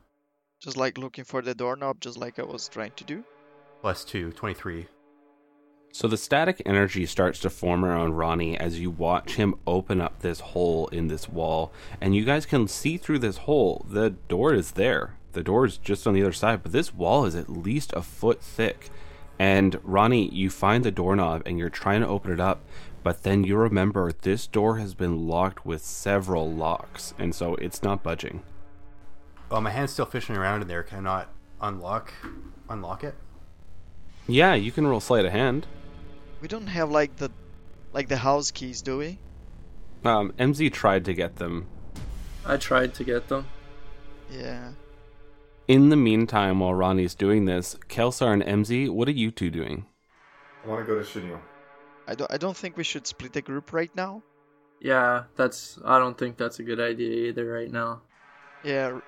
[0.60, 3.24] Just like looking for the doorknob, just like I was trying to do.
[3.80, 4.86] Plus two, 23.
[5.96, 10.20] So the static energy starts to form around Ronnie as you watch him open up
[10.20, 11.72] this hole in this wall,
[12.02, 13.86] and you guys can see through this hole.
[13.88, 15.16] The door is there.
[15.32, 18.02] The door is just on the other side, but this wall is at least a
[18.02, 18.90] foot thick.
[19.38, 22.60] And Ronnie, you find the doorknob and you're trying to open it up,
[23.02, 27.82] but then you remember this door has been locked with several locks, and so it's
[27.82, 28.42] not budging.
[29.50, 30.82] Oh, my hand's still fishing around in there.
[30.82, 32.12] Can I not unlock
[32.68, 33.14] unlock it?
[34.28, 35.66] Yeah, you can roll sleight of hand.
[36.40, 37.30] We don't have like the
[37.92, 39.18] like the house keys, do we?
[40.04, 41.66] Um, MZ tried to get them.
[42.44, 43.46] I tried to get them.
[44.30, 44.72] Yeah.
[45.66, 49.86] In the meantime, while Ronnie's doing this, Kelsar and MZ, what are you two doing?
[50.64, 51.40] I want to go to Shinio.
[52.06, 54.22] I don't I don't think we should split the group right now.
[54.80, 55.78] Yeah, that's.
[55.84, 58.02] I don't think that's a good idea either right now.
[58.62, 59.00] Yeah.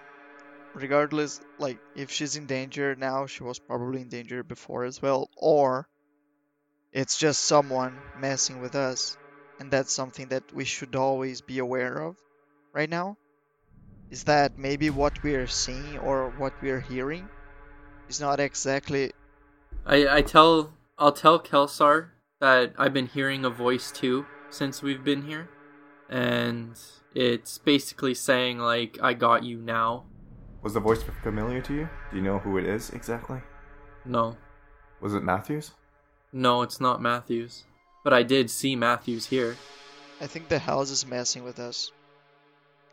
[0.74, 5.30] Regardless, like if she's in danger now, she was probably in danger before as well,
[5.36, 5.88] or
[6.92, 9.16] it's just someone messing with us,
[9.60, 12.16] and that's something that we should always be aware of
[12.72, 13.16] right now.
[14.10, 17.28] Is that maybe what we are seeing or what we are hearing
[18.08, 19.12] is not exactly
[19.84, 22.10] I I tell I'll tell Kelsar
[22.40, 25.48] that I've been hearing a voice too since we've been here,
[26.08, 26.78] and
[27.14, 30.04] it's basically saying like I got you now.
[30.62, 31.88] Was the voice familiar to you?
[32.10, 33.40] Do you know who it is exactly?
[34.04, 34.36] No,
[35.00, 35.72] Was it Matthews?
[36.32, 37.64] No, it's not Matthews,
[38.04, 39.56] but I did see Matthews here.
[40.20, 41.92] I think the house is messing with us.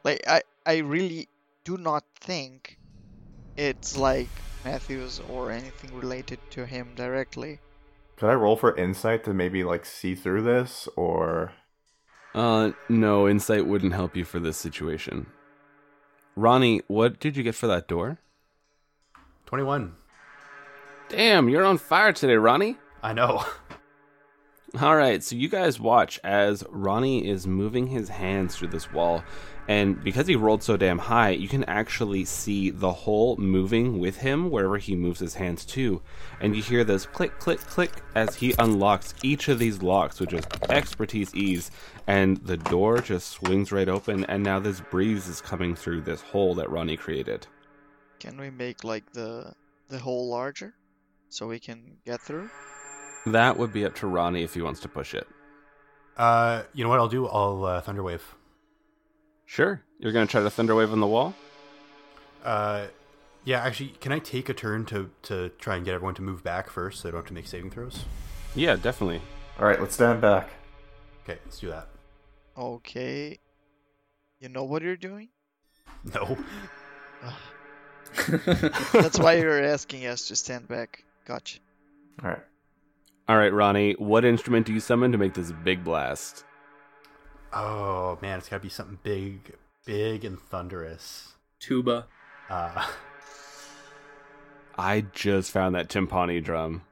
[0.03, 1.27] Like I I really
[1.63, 2.77] do not think
[3.57, 4.29] it's like
[4.63, 7.59] Matthews or anything related to him directly.
[8.17, 11.51] Could I roll for insight to maybe like see through this, or
[12.33, 15.27] Uh, no, insight wouldn't help you for this situation.
[16.35, 18.19] Ronnie, what did you get for that door?
[19.45, 19.95] 21.
[21.07, 22.77] Damn, you're on fire today, Ronnie.
[23.05, 23.45] I know.
[24.81, 29.23] All right, so you guys watch as Ronnie is moving his hands through this wall,
[29.67, 34.17] and because he rolled so damn high, you can actually see the hole moving with
[34.17, 36.01] him wherever he moves his hands to,
[36.41, 40.31] and you hear this click, click, click as he unlocks each of these locks with
[40.31, 41.69] just expertise ease,
[42.07, 46.21] and the door just swings right open, and now this breeze is coming through this
[46.21, 47.45] hole that Ronnie created.
[48.17, 49.53] Can we make like the
[49.89, 50.73] the hole larger
[51.29, 52.49] so we can get through?
[53.25, 55.27] That would be up to Ronnie if he wants to push it.
[56.17, 57.27] Uh, you know what I'll do?
[57.27, 58.21] I'll uh, Thunderwave.
[59.45, 61.33] Sure, you're gonna try to thunderwave on the wall.
[62.43, 62.87] Uh,
[63.43, 66.43] yeah, actually, can I take a turn to, to try and get everyone to move
[66.43, 68.05] back first so I don't have to make saving throws?
[68.55, 69.21] Yeah, definitely.
[69.59, 70.49] all right, let's stand back.
[71.23, 71.87] Okay, let's do that.
[72.57, 73.37] Okay.
[74.39, 75.29] You know what you're doing?
[76.13, 76.37] No.
[78.93, 81.03] That's why you're asking us to stand back.
[81.25, 81.59] Gotcha.
[82.23, 82.43] All right.
[83.27, 86.43] All right, Ronnie, what instrument do you summon to make this big blast?
[87.53, 89.55] Oh man, it's gotta be something big,
[89.85, 91.33] big and thunderous.
[91.59, 92.07] Tuba.
[92.49, 92.85] Uh,
[94.77, 96.83] I just found that timpani drum.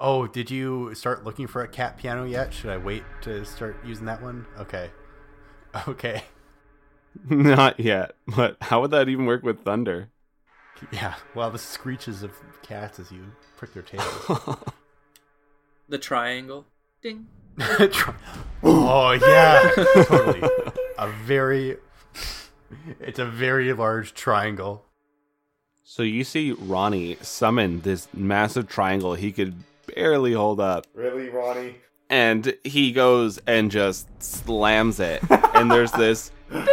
[0.00, 2.52] oh, did you start looking for a cat piano yet?
[2.52, 4.46] Should I wait to start using that one?
[4.58, 4.90] Okay.
[5.88, 6.22] Okay.
[7.28, 10.10] Not yet, but how would that even work with thunder?
[10.92, 11.14] Yeah.
[11.34, 14.30] Well, the screeches of cats as you prick their tails.
[15.88, 16.66] The triangle.
[17.02, 17.26] Ding.
[17.58, 18.14] Try-
[18.62, 19.70] oh yeah,
[20.04, 20.48] totally.
[20.98, 21.76] A very,
[23.00, 24.84] it's a very large triangle.
[25.84, 29.54] So you see Ronnie summon this massive triangle he could
[29.94, 31.76] barely hold up, Really, Ronnie?
[32.10, 35.22] and he goes and just slams it,
[35.54, 36.66] and there's this ding,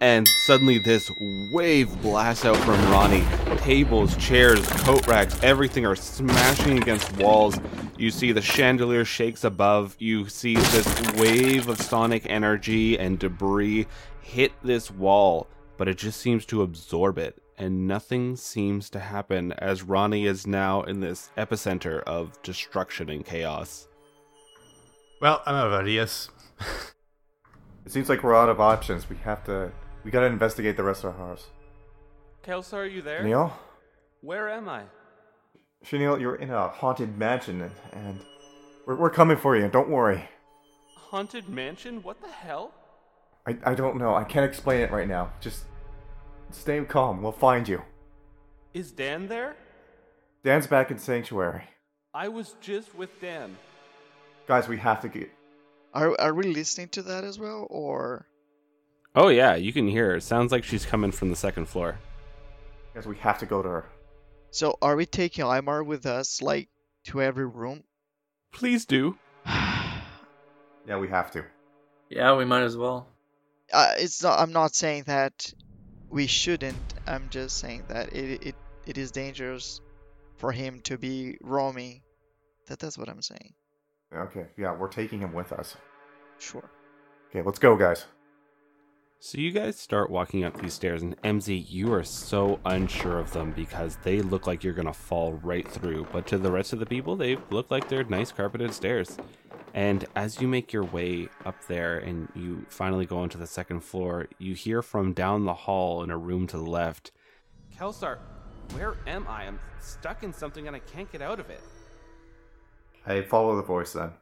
[0.00, 1.10] and suddenly this
[1.54, 3.24] wave blasts out from Ronnie.
[3.58, 7.58] Tables, chairs, coat racks, everything are smashing against walls.
[8.00, 9.94] You see the chandelier shakes above.
[9.98, 13.86] You see this wave of sonic energy and debris
[14.22, 15.46] hit this wall,
[15.76, 20.46] but it just seems to absorb it, and nothing seems to happen as Ronnie is
[20.46, 23.86] now in this epicenter of destruction and chaos.
[25.20, 26.30] Well, I'm out of ideas.
[27.86, 29.08] It seems like we're out of options.
[29.08, 29.72] We have to.
[30.04, 31.46] We gotta investigate the rest of our house.
[32.44, 33.24] Kelsar, are you there?
[33.24, 33.58] Neil,
[34.20, 34.82] Where am I?
[35.84, 38.20] Chenille, you're in a haunted mansion, and, and
[38.86, 39.68] we're, we're coming for you.
[39.68, 40.28] Don't worry.
[40.96, 42.02] Haunted mansion?
[42.02, 42.72] What the hell?
[43.46, 44.14] I, I don't know.
[44.14, 45.32] I can't explain it right now.
[45.40, 45.64] Just
[46.50, 47.22] stay calm.
[47.22, 47.82] We'll find you.
[48.74, 49.56] Is Dan there?
[50.44, 51.64] Dan's back in sanctuary.
[52.14, 53.56] I was just with Dan.
[54.46, 55.30] Guys, we have to get.
[55.92, 58.26] Are are we listening to that as well, or
[59.14, 60.16] Oh yeah, you can hear her.
[60.16, 61.98] It sounds like she's coming from the second floor.
[62.94, 63.84] Guys, we have to go to her.
[64.50, 66.68] So are we taking Imar with us, like,
[67.04, 67.84] to every room?
[68.52, 69.16] Please do.
[70.86, 71.44] Yeah, we have to.
[72.08, 73.06] Yeah, we might as well.
[73.72, 74.40] Uh, it's not.
[74.40, 75.52] I'm not saying that
[76.08, 76.94] we shouldn't.
[77.06, 78.54] I'm just saying that it it,
[78.86, 79.80] it is dangerous
[80.38, 82.00] for him to be roaming.
[82.66, 83.52] That that's what I'm saying.
[84.12, 85.76] Okay, yeah, we're taking him with us.
[86.38, 86.68] Sure.
[87.28, 88.06] Okay, let's go, guys.
[89.22, 93.30] So you guys start walking up these stairs, and MZ, you are so unsure of
[93.34, 96.06] them because they look like you're gonna fall right through.
[96.10, 99.18] But to the rest of the people, they look like they're nice carpeted stairs.
[99.74, 103.80] And as you make your way up there and you finally go onto the second
[103.80, 107.10] floor, you hear from down the hall in a room to the left,
[107.76, 108.20] Kelsar,
[108.72, 109.44] where am I?
[109.44, 111.60] I'm stuck in something and I can't get out of it.
[113.06, 114.12] I follow the voice then.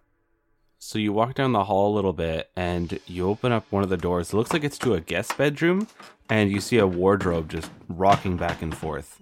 [0.80, 3.88] So you walk down the hall a little bit and you open up one of
[3.88, 4.32] the doors.
[4.32, 5.88] It looks like it's to a guest bedroom,
[6.30, 9.20] and you see a wardrobe just rocking back and forth.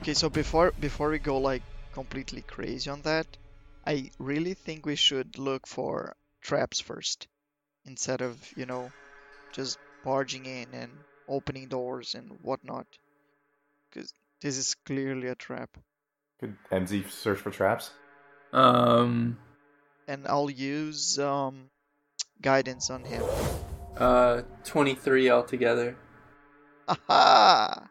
[0.00, 1.62] Okay, so before before we go like
[1.92, 3.26] completely crazy on that,
[3.86, 7.28] I really think we should look for traps first,
[7.84, 8.90] instead of you know,
[9.52, 10.90] just barging in and
[11.28, 12.86] opening doors and whatnot.
[13.90, 15.76] Because this is clearly a trap.
[16.40, 17.90] Could MZ search for traps?
[18.52, 19.38] Um,
[20.06, 21.70] And I'll use um,
[22.42, 23.22] guidance on him.
[23.96, 25.96] uh, 23 altogether.
[26.88, 27.88] Aha!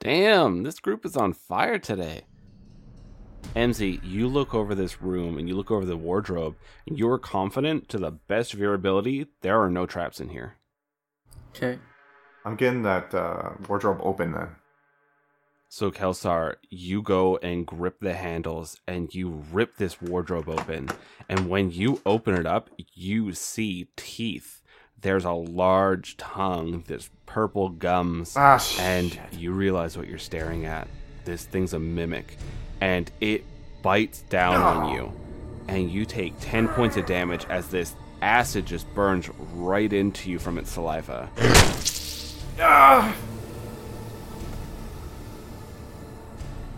[0.00, 2.22] Damn, this group is on fire today.
[3.54, 6.56] MZ, you look over this room and you look over the wardrobe,
[6.88, 10.56] and you're confident to the best of your ability there are no traps in here.
[11.50, 11.78] Okay.
[12.44, 14.48] I'm getting that uh, wardrobe open then.
[15.76, 20.88] So, Kelsar, you go and grip the handles and you rip this wardrobe open.
[21.28, 24.62] And when you open it up, you see teeth.
[25.00, 28.80] There's a large tongue, there's purple gums, Ah, shit.
[28.82, 30.86] and you realize what you're staring at.
[31.24, 32.36] This thing's a mimic,
[32.80, 33.44] and it
[33.82, 35.12] bites down on you.
[35.66, 40.38] And you take 10 points of damage as this acid just burns right into you
[40.38, 41.28] from its saliva.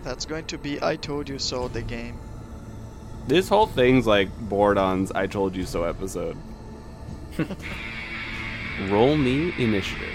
[0.07, 2.16] That's going to be I told you so the game.
[3.26, 6.36] This whole thing's like Bordon's I told you so episode.
[8.88, 10.14] Roll me initiative.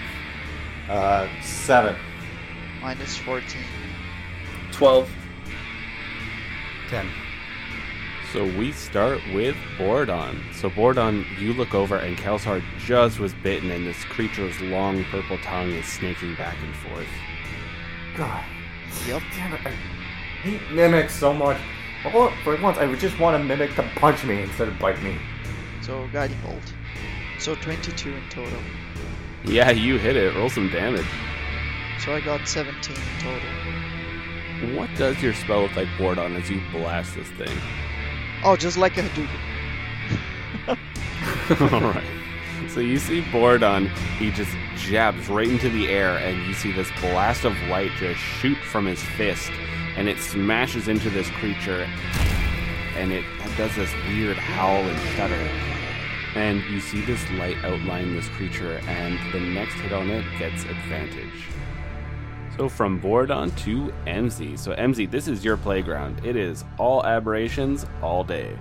[0.88, 1.94] Uh, seven.
[2.80, 3.60] Minus 14.
[4.72, 5.10] 12.
[6.88, 7.06] 10.
[8.32, 10.40] So we start with Bordon.
[10.54, 15.36] So Bordon, you look over and Kelsar just was bitten and this creature's long purple
[15.44, 17.08] tongue is snaking back and forth.
[18.16, 18.42] God.
[19.06, 19.22] Yep.
[19.34, 19.60] Damn it.
[19.66, 19.70] I
[20.42, 21.60] hate mimics so much.
[22.04, 25.02] Oh, for once, I would just want a mimic to punch me instead of bite
[25.02, 25.16] me.
[25.82, 26.74] So guiding bolt.
[27.38, 28.58] So 22 in total.
[29.44, 30.34] Yeah, you hit it.
[30.34, 31.06] Roll some damage.
[32.00, 34.76] So I got 17 in total.
[34.76, 37.56] What does your spell look like, Bordon, as you blast this thing?
[38.44, 39.40] Oh, just like a Hadouken.
[41.72, 42.21] Alright.
[42.72, 46.90] So you see Bordon, he just jabs right into the air, and you see this
[47.02, 49.50] blast of light just shoot from his fist,
[49.94, 51.86] and it smashes into this creature,
[52.96, 53.24] and it
[53.58, 55.50] does this weird howl and shudder.
[56.34, 60.64] And you see this light outline this creature, and the next hit on it gets
[60.64, 61.48] advantage.
[62.56, 64.58] So from Bordon to MZ.
[64.58, 66.24] So MZ, this is your playground.
[66.24, 68.56] It is all aberrations all day.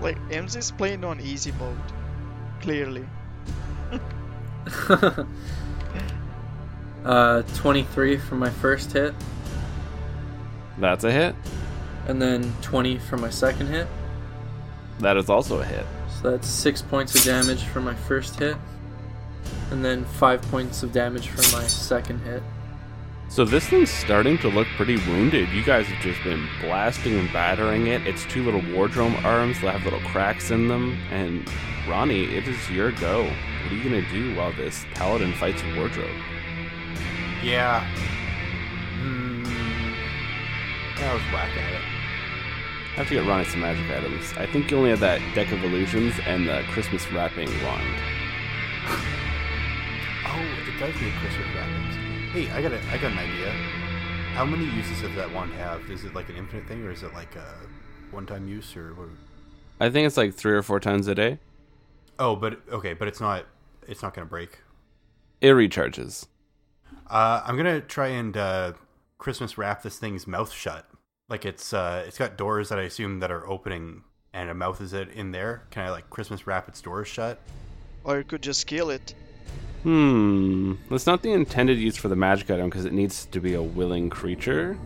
[0.00, 1.76] Like, MZ's playing on easy mode.
[2.62, 3.04] Clearly.
[7.04, 9.14] uh, 23 for my first hit,
[10.78, 11.34] That's a hit.
[12.06, 13.86] and then 20 for my second hit.
[15.00, 15.84] That is also a hit.
[16.20, 18.56] So that's 6 points of damage for my first hit,
[19.70, 22.42] and then 5 points of damage for my second hit.
[23.32, 25.48] So this thing's starting to look pretty wounded.
[25.52, 28.06] You guys have just been blasting and battering it.
[28.06, 31.00] Its two little wardrobe arms that have little cracks in them.
[31.10, 31.48] And
[31.88, 33.22] Ronnie, it is your go.
[33.22, 36.14] What are you gonna do while this paladin fights a wardrobe?
[37.42, 37.80] Yeah.
[39.00, 39.44] Hmm.
[41.02, 41.80] I was whack at it.
[41.80, 44.34] I have to get Ronnie some magic items.
[44.36, 47.96] I think you only have that deck of illusions and the Christmas wrapping wand.
[50.34, 51.81] Oh, it does need Christmas wrappings.
[52.32, 53.50] Hey, I got a, I got an idea.
[54.32, 55.82] How many uses does that wand have?
[55.90, 57.54] Is it like an infinite thing, or is it like a
[58.10, 59.08] one-time use, or what?
[59.78, 61.40] I think it's like three or four times a day.
[62.18, 63.44] Oh, but okay, but it's not.
[63.86, 64.60] It's not gonna break.
[65.42, 66.26] It recharges.
[67.06, 68.72] Uh, I'm gonna try and uh,
[69.18, 70.88] Christmas wrap this thing's mouth shut.
[71.28, 74.80] Like it's uh, it's got doors that I assume that are opening, and a mouth
[74.80, 75.64] is it in there.
[75.70, 77.42] Can I like Christmas wrap its doors shut?
[78.04, 79.14] Or you could just kill it.
[79.82, 80.74] Hmm.
[80.90, 83.62] That's not the intended use for the magic item because it needs to be a
[83.62, 84.78] willing creature.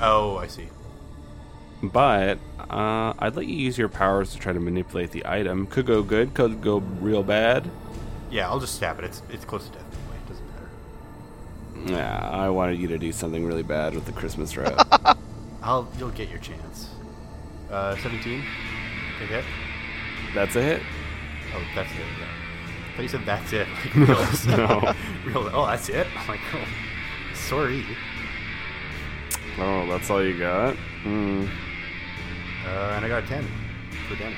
[0.00, 0.68] Oh, I see.
[1.82, 5.66] But uh, I'd let you use your powers to try to manipulate the item.
[5.66, 7.70] Could go good, could go real bad.
[8.30, 9.04] Yeah, I'll just stab it.
[9.04, 10.16] It's it's close to death anyway.
[10.26, 12.02] It doesn't matter.
[12.02, 14.86] Yeah, I wanted you to do something really bad with the Christmas wrap.
[15.62, 16.90] I'll you'll get your chance.
[17.70, 18.44] Uh, 17.
[19.20, 19.44] Take hit.
[20.34, 20.82] That's a hit.
[21.54, 21.98] Oh, that's it.
[21.98, 22.37] Yeah.
[22.98, 23.68] You said that's it.
[23.68, 24.94] Like, real, No.
[25.24, 26.06] real, oh, that's it.
[26.16, 26.66] I'm like, oh,
[27.34, 27.84] sorry.
[29.58, 30.74] Oh, that's all you got?
[31.02, 31.46] Hmm.
[32.66, 33.46] Uh, and I got a 10
[34.08, 34.36] for damage.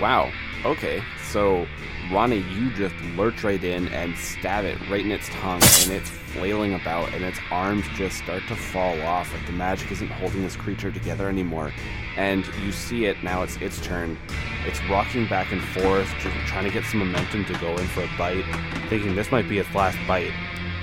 [0.00, 0.32] Wow.
[0.64, 1.02] Okay.
[1.30, 1.66] So,
[2.12, 6.08] Ronnie, you just lurch right in and stab it right in its tongue, and it's
[6.08, 9.32] flailing about, and its arms just start to fall off.
[9.32, 11.72] Like the magic isn't holding this creature together anymore.
[12.16, 13.42] And you see it now.
[13.42, 14.18] It's its turn.
[14.66, 16.08] It's rocking back and forth,
[16.46, 18.44] trying to get some momentum to go in for a bite,
[18.88, 20.32] thinking this might be its last bite.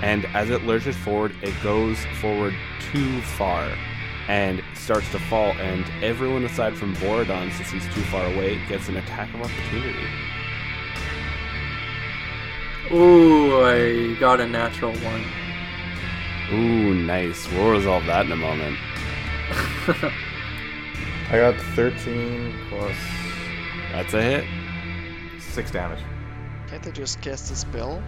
[0.02, 2.54] And as it lurches forward, it goes forward
[2.92, 3.72] too far
[4.28, 8.88] and starts to fall, and everyone aside from Bordon, since he's too far away, gets
[8.90, 10.08] an attack of opportunity.
[12.92, 15.24] Ooh, I got a natural one.
[16.52, 17.50] Ooh, nice.
[17.52, 18.78] We'll resolve that in a moment.
[21.30, 22.96] I got 13 plus
[23.94, 24.46] That's a hit.
[25.40, 26.00] 6 damage.
[26.68, 28.04] Can't they just cast a spell?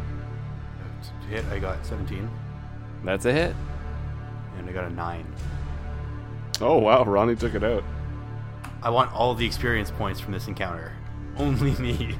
[1.03, 2.29] To hit, I got 17.
[3.05, 3.55] That's a hit.
[4.57, 5.25] And I got a 9.
[6.61, 7.03] Oh, wow.
[7.03, 7.83] Ronnie took it out.
[8.81, 10.93] I want all the experience points from this encounter.
[11.37, 12.15] Only me.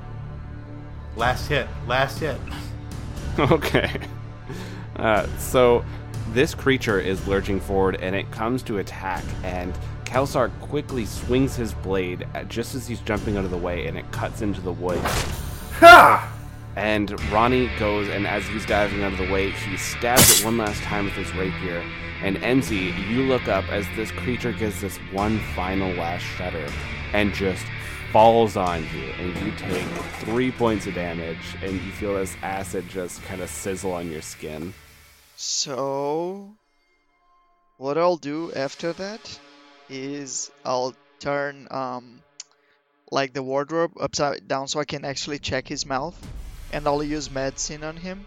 [1.15, 1.67] Last hit.
[1.87, 2.37] Last hit.
[3.39, 3.99] okay.
[4.95, 5.83] Uh, so
[6.31, 9.73] this creature is lurching forward and it comes to attack and
[10.05, 13.97] Kelsar quickly swings his blade at, just as he's jumping out of the way and
[13.97, 14.99] it cuts into the wood.
[15.79, 16.31] Ha!
[16.75, 20.57] And Ronnie goes and as he's diving out of the way, he stabs it one
[20.57, 21.83] last time with his rapier.
[22.23, 26.65] And MZ, you look up as this creature gives this one final last shudder
[27.13, 27.65] and just
[28.13, 29.85] falls on you and you take
[30.21, 34.21] three points of damage and you feel this acid just kind of sizzle on your
[34.21, 34.73] skin.
[35.35, 36.53] So,
[37.77, 39.39] what I'll do after that
[39.89, 42.21] is I'll turn um
[43.11, 46.15] like the wardrobe upside down so I can actually check his mouth,
[46.71, 48.25] and I'll use medicine on him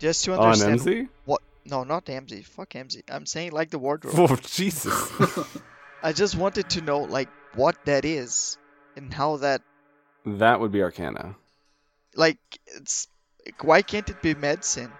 [0.00, 1.08] just to On understand MZ?
[1.24, 1.40] what.
[1.70, 2.44] No, not MZ.
[2.44, 3.02] Fuck MZ.
[3.10, 4.14] I'm saying like the wardrobe.
[4.18, 5.10] Oh, Jesus.
[6.02, 8.56] I just wanted to know like what that is
[8.96, 9.62] and how that
[10.24, 11.36] that would be Arcana.
[12.14, 12.38] like
[12.76, 13.08] it's
[13.62, 14.92] why can't it be medicine?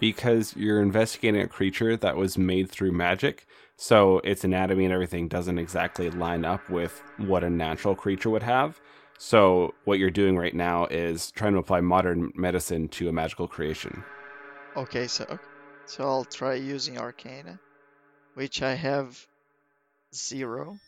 [0.00, 3.46] Because you're investigating a creature that was made through magic,
[3.76, 8.44] so its anatomy and everything doesn't exactly line up with what a natural creature would
[8.44, 8.80] have.
[9.18, 13.48] So, what you're doing right now is trying to apply modern medicine to a magical
[13.48, 14.04] creation.
[14.76, 15.40] Okay, so
[15.88, 17.58] so I'll try using Arcana,
[18.34, 19.26] which I have
[20.14, 20.78] zero.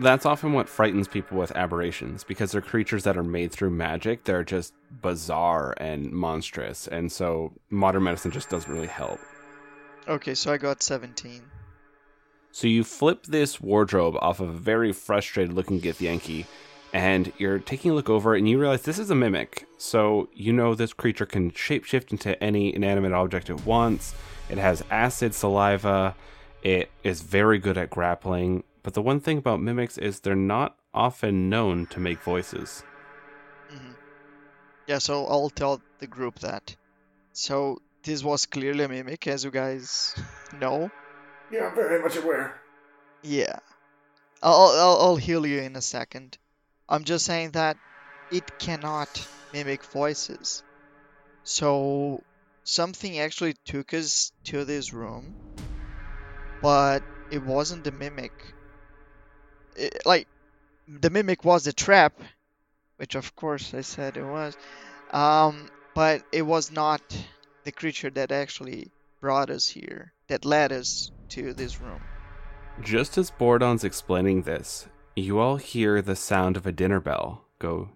[0.00, 4.24] That's often what frightens people with aberrations because they're creatures that are made through magic.
[4.24, 9.20] They're just bizarre and monstrous, and so modern medicine just doesn't really help.
[10.06, 11.42] Okay, so I got 17.
[12.50, 16.46] So you flip this wardrobe off of a very frustrated looking Githyanki,
[16.92, 19.66] and you're taking a look over and you realize this is a mimic.
[19.76, 24.14] So you know this creature can shapeshift into any inanimate object it wants.
[24.48, 26.14] It has acid saliva.
[26.62, 28.64] It is very good at grappling.
[28.82, 32.82] But the one thing about mimics is they're not often known to make voices.
[33.72, 33.92] Mm-hmm.
[34.86, 36.74] Yeah, so I'll tell the group that.
[37.32, 40.14] So this was clearly a mimic, as you guys
[40.58, 40.90] know.
[41.50, 42.60] Yeah, I'm very much aware.
[43.22, 43.58] Yeah.
[44.42, 46.38] I'll, I'll, I'll heal you in a second.
[46.88, 47.76] I'm just saying that
[48.32, 49.08] it cannot
[49.52, 50.62] mimic voices.
[51.44, 52.22] So
[52.64, 55.34] something actually took us to this room,
[56.62, 58.32] but it wasn't the mimic.
[59.76, 60.26] It, like,
[60.86, 62.14] the mimic was the trap,
[62.96, 64.56] which of course I said it was.
[65.10, 67.02] Um, but it was not
[67.64, 72.00] the creature that actually brought us here, that led us to this room.
[72.82, 74.86] Just as Bordon's explaining this,
[75.24, 77.88] you all hear the sound of a dinner bell go.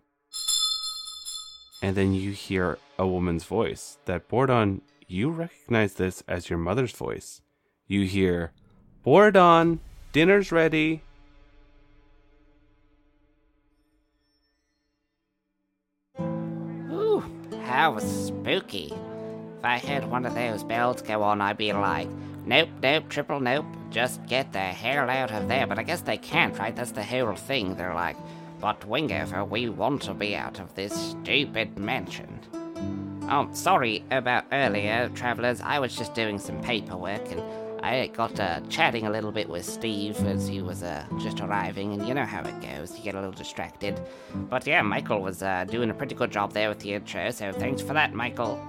[1.82, 6.92] And then you hear a woman's voice that Bordon, you recognize this as your mother's
[6.92, 7.42] voice.
[7.86, 8.52] You hear,
[9.04, 9.80] Bordon,
[10.12, 11.02] dinner's ready.
[16.20, 17.24] Ooh,
[17.64, 18.92] how spooky.
[19.58, 22.08] If I heard one of those bells go on, I'd be like,
[22.44, 25.66] nope, nope, triple nope, just get the hell out of there.
[25.66, 26.74] But I guess they can't, right?
[26.74, 27.76] That's the whole thing.
[27.76, 28.16] They're like,
[28.60, 32.40] but Wingover, we want to be out of this stupid mansion.
[33.30, 35.60] Oh, sorry about earlier, travelers.
[35.60, 37.40] I was just doing some paperwork and
[37.82, 41.92] I got uh, chatting a little bit with Steve as he was uh, just arriving,
[41.92, 42.96] and you know how it goes.
[42.96, 44.00] You get a little distracted.
[44.34, 47.50] But yeah, Michael was uh, doing a pretty good job there with the intro, so
[47.50, 48.62] thanks for that, Michael.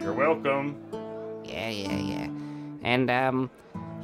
[0.00, 0.76] You're welcome.
[1.44, 2.28] Yeah, yeah, yeah.
[2.86, 3.50] And um,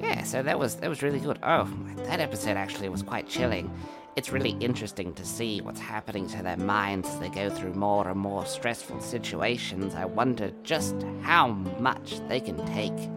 [0.00, 1.38] yeah, so that was that was really good.
[1.44, 3.72] Oh, that episode actually was quite chilling.
[4.16, 8.08] It's really interesting to see what's happening to their minds as they go through more
[8.08, 9.94] and more stressful situations.
[9.94, 13.08] I wonder just how much they can take.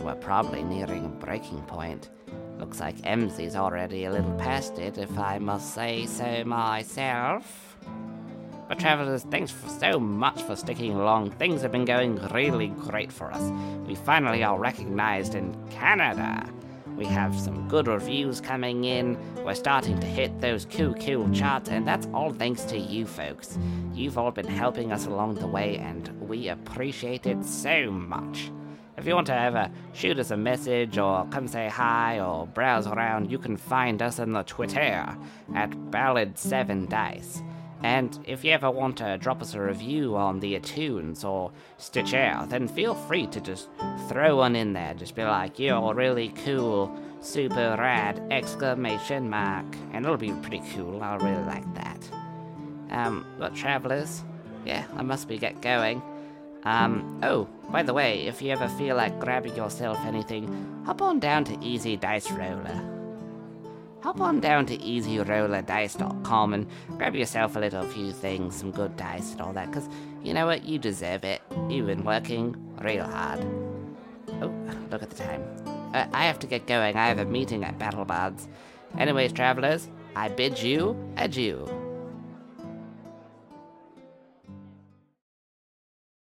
[0.00, 2.10] We're probably nearing a breaking point.
[2.58, 7.71] Looks like MZ's already a little past it, if I must say so myself.
[8.72, 11.32] But travelers, thanks for so much for sticking along.
[11.32, 13.52] Things have been going really great for us.
[13.86, 16.48] We finally are recognized in Canada.
[16.96, 19.18] We have some good reviews coming in.
[19.44, 23.58] We're starting to hit those cool, cool charts, and that's all thanks to you folks.
[23.92, 28.50] You've all been helping us along the way, and we appreciate it so much.
[28.96, 32.86] If you want to ever shoot us a message or come say hi or browse
[32.86, 35.14] around, you can find us on the Twitter
[35.54, 37.42] at Ballad7Dice.
[37.82, 42.46] And if you ever want to drop us a review on the iTunes or Stitcher,
[42.48, 43.68] then feel free to just
[44.08, 44.94] throw one in there.
[44.94, 49.66] Just be like, you're really cool, super rad, exclamation mark.
[49.92, 51.02] And it'll be pretty cool.
[51.02, 52.10] I'll really like that.
[52.90, 54.22] Um, but travelers,
[54.64, 56.02] yeah, I must be get going.
[56.64, 61.18] Um, oh, by the way, if you ever feel like grabbing yourself anything, hop on
[61.18, 62.91] down to Easy Dice Roller.
[64.02, 69.32] Hop on down to easyrollerdice.com and grab yourself a little few things, some good dice
[69.32, 69.88] and all that, because
[70.22, 70.64] you know what?
[70.64, 71.40] You deserve it.
[71.68, 73.40] You've been working real hard.
[74.40, 74.52] Oh,
[74.90, 75.44] look at the time.
[75.94, 76.96] Uh, I have to get going.
[76.96, 78.46] I have a meeting at BattleBards.
[78.98, 81.81] Anyways, travelers, I bid you adieu.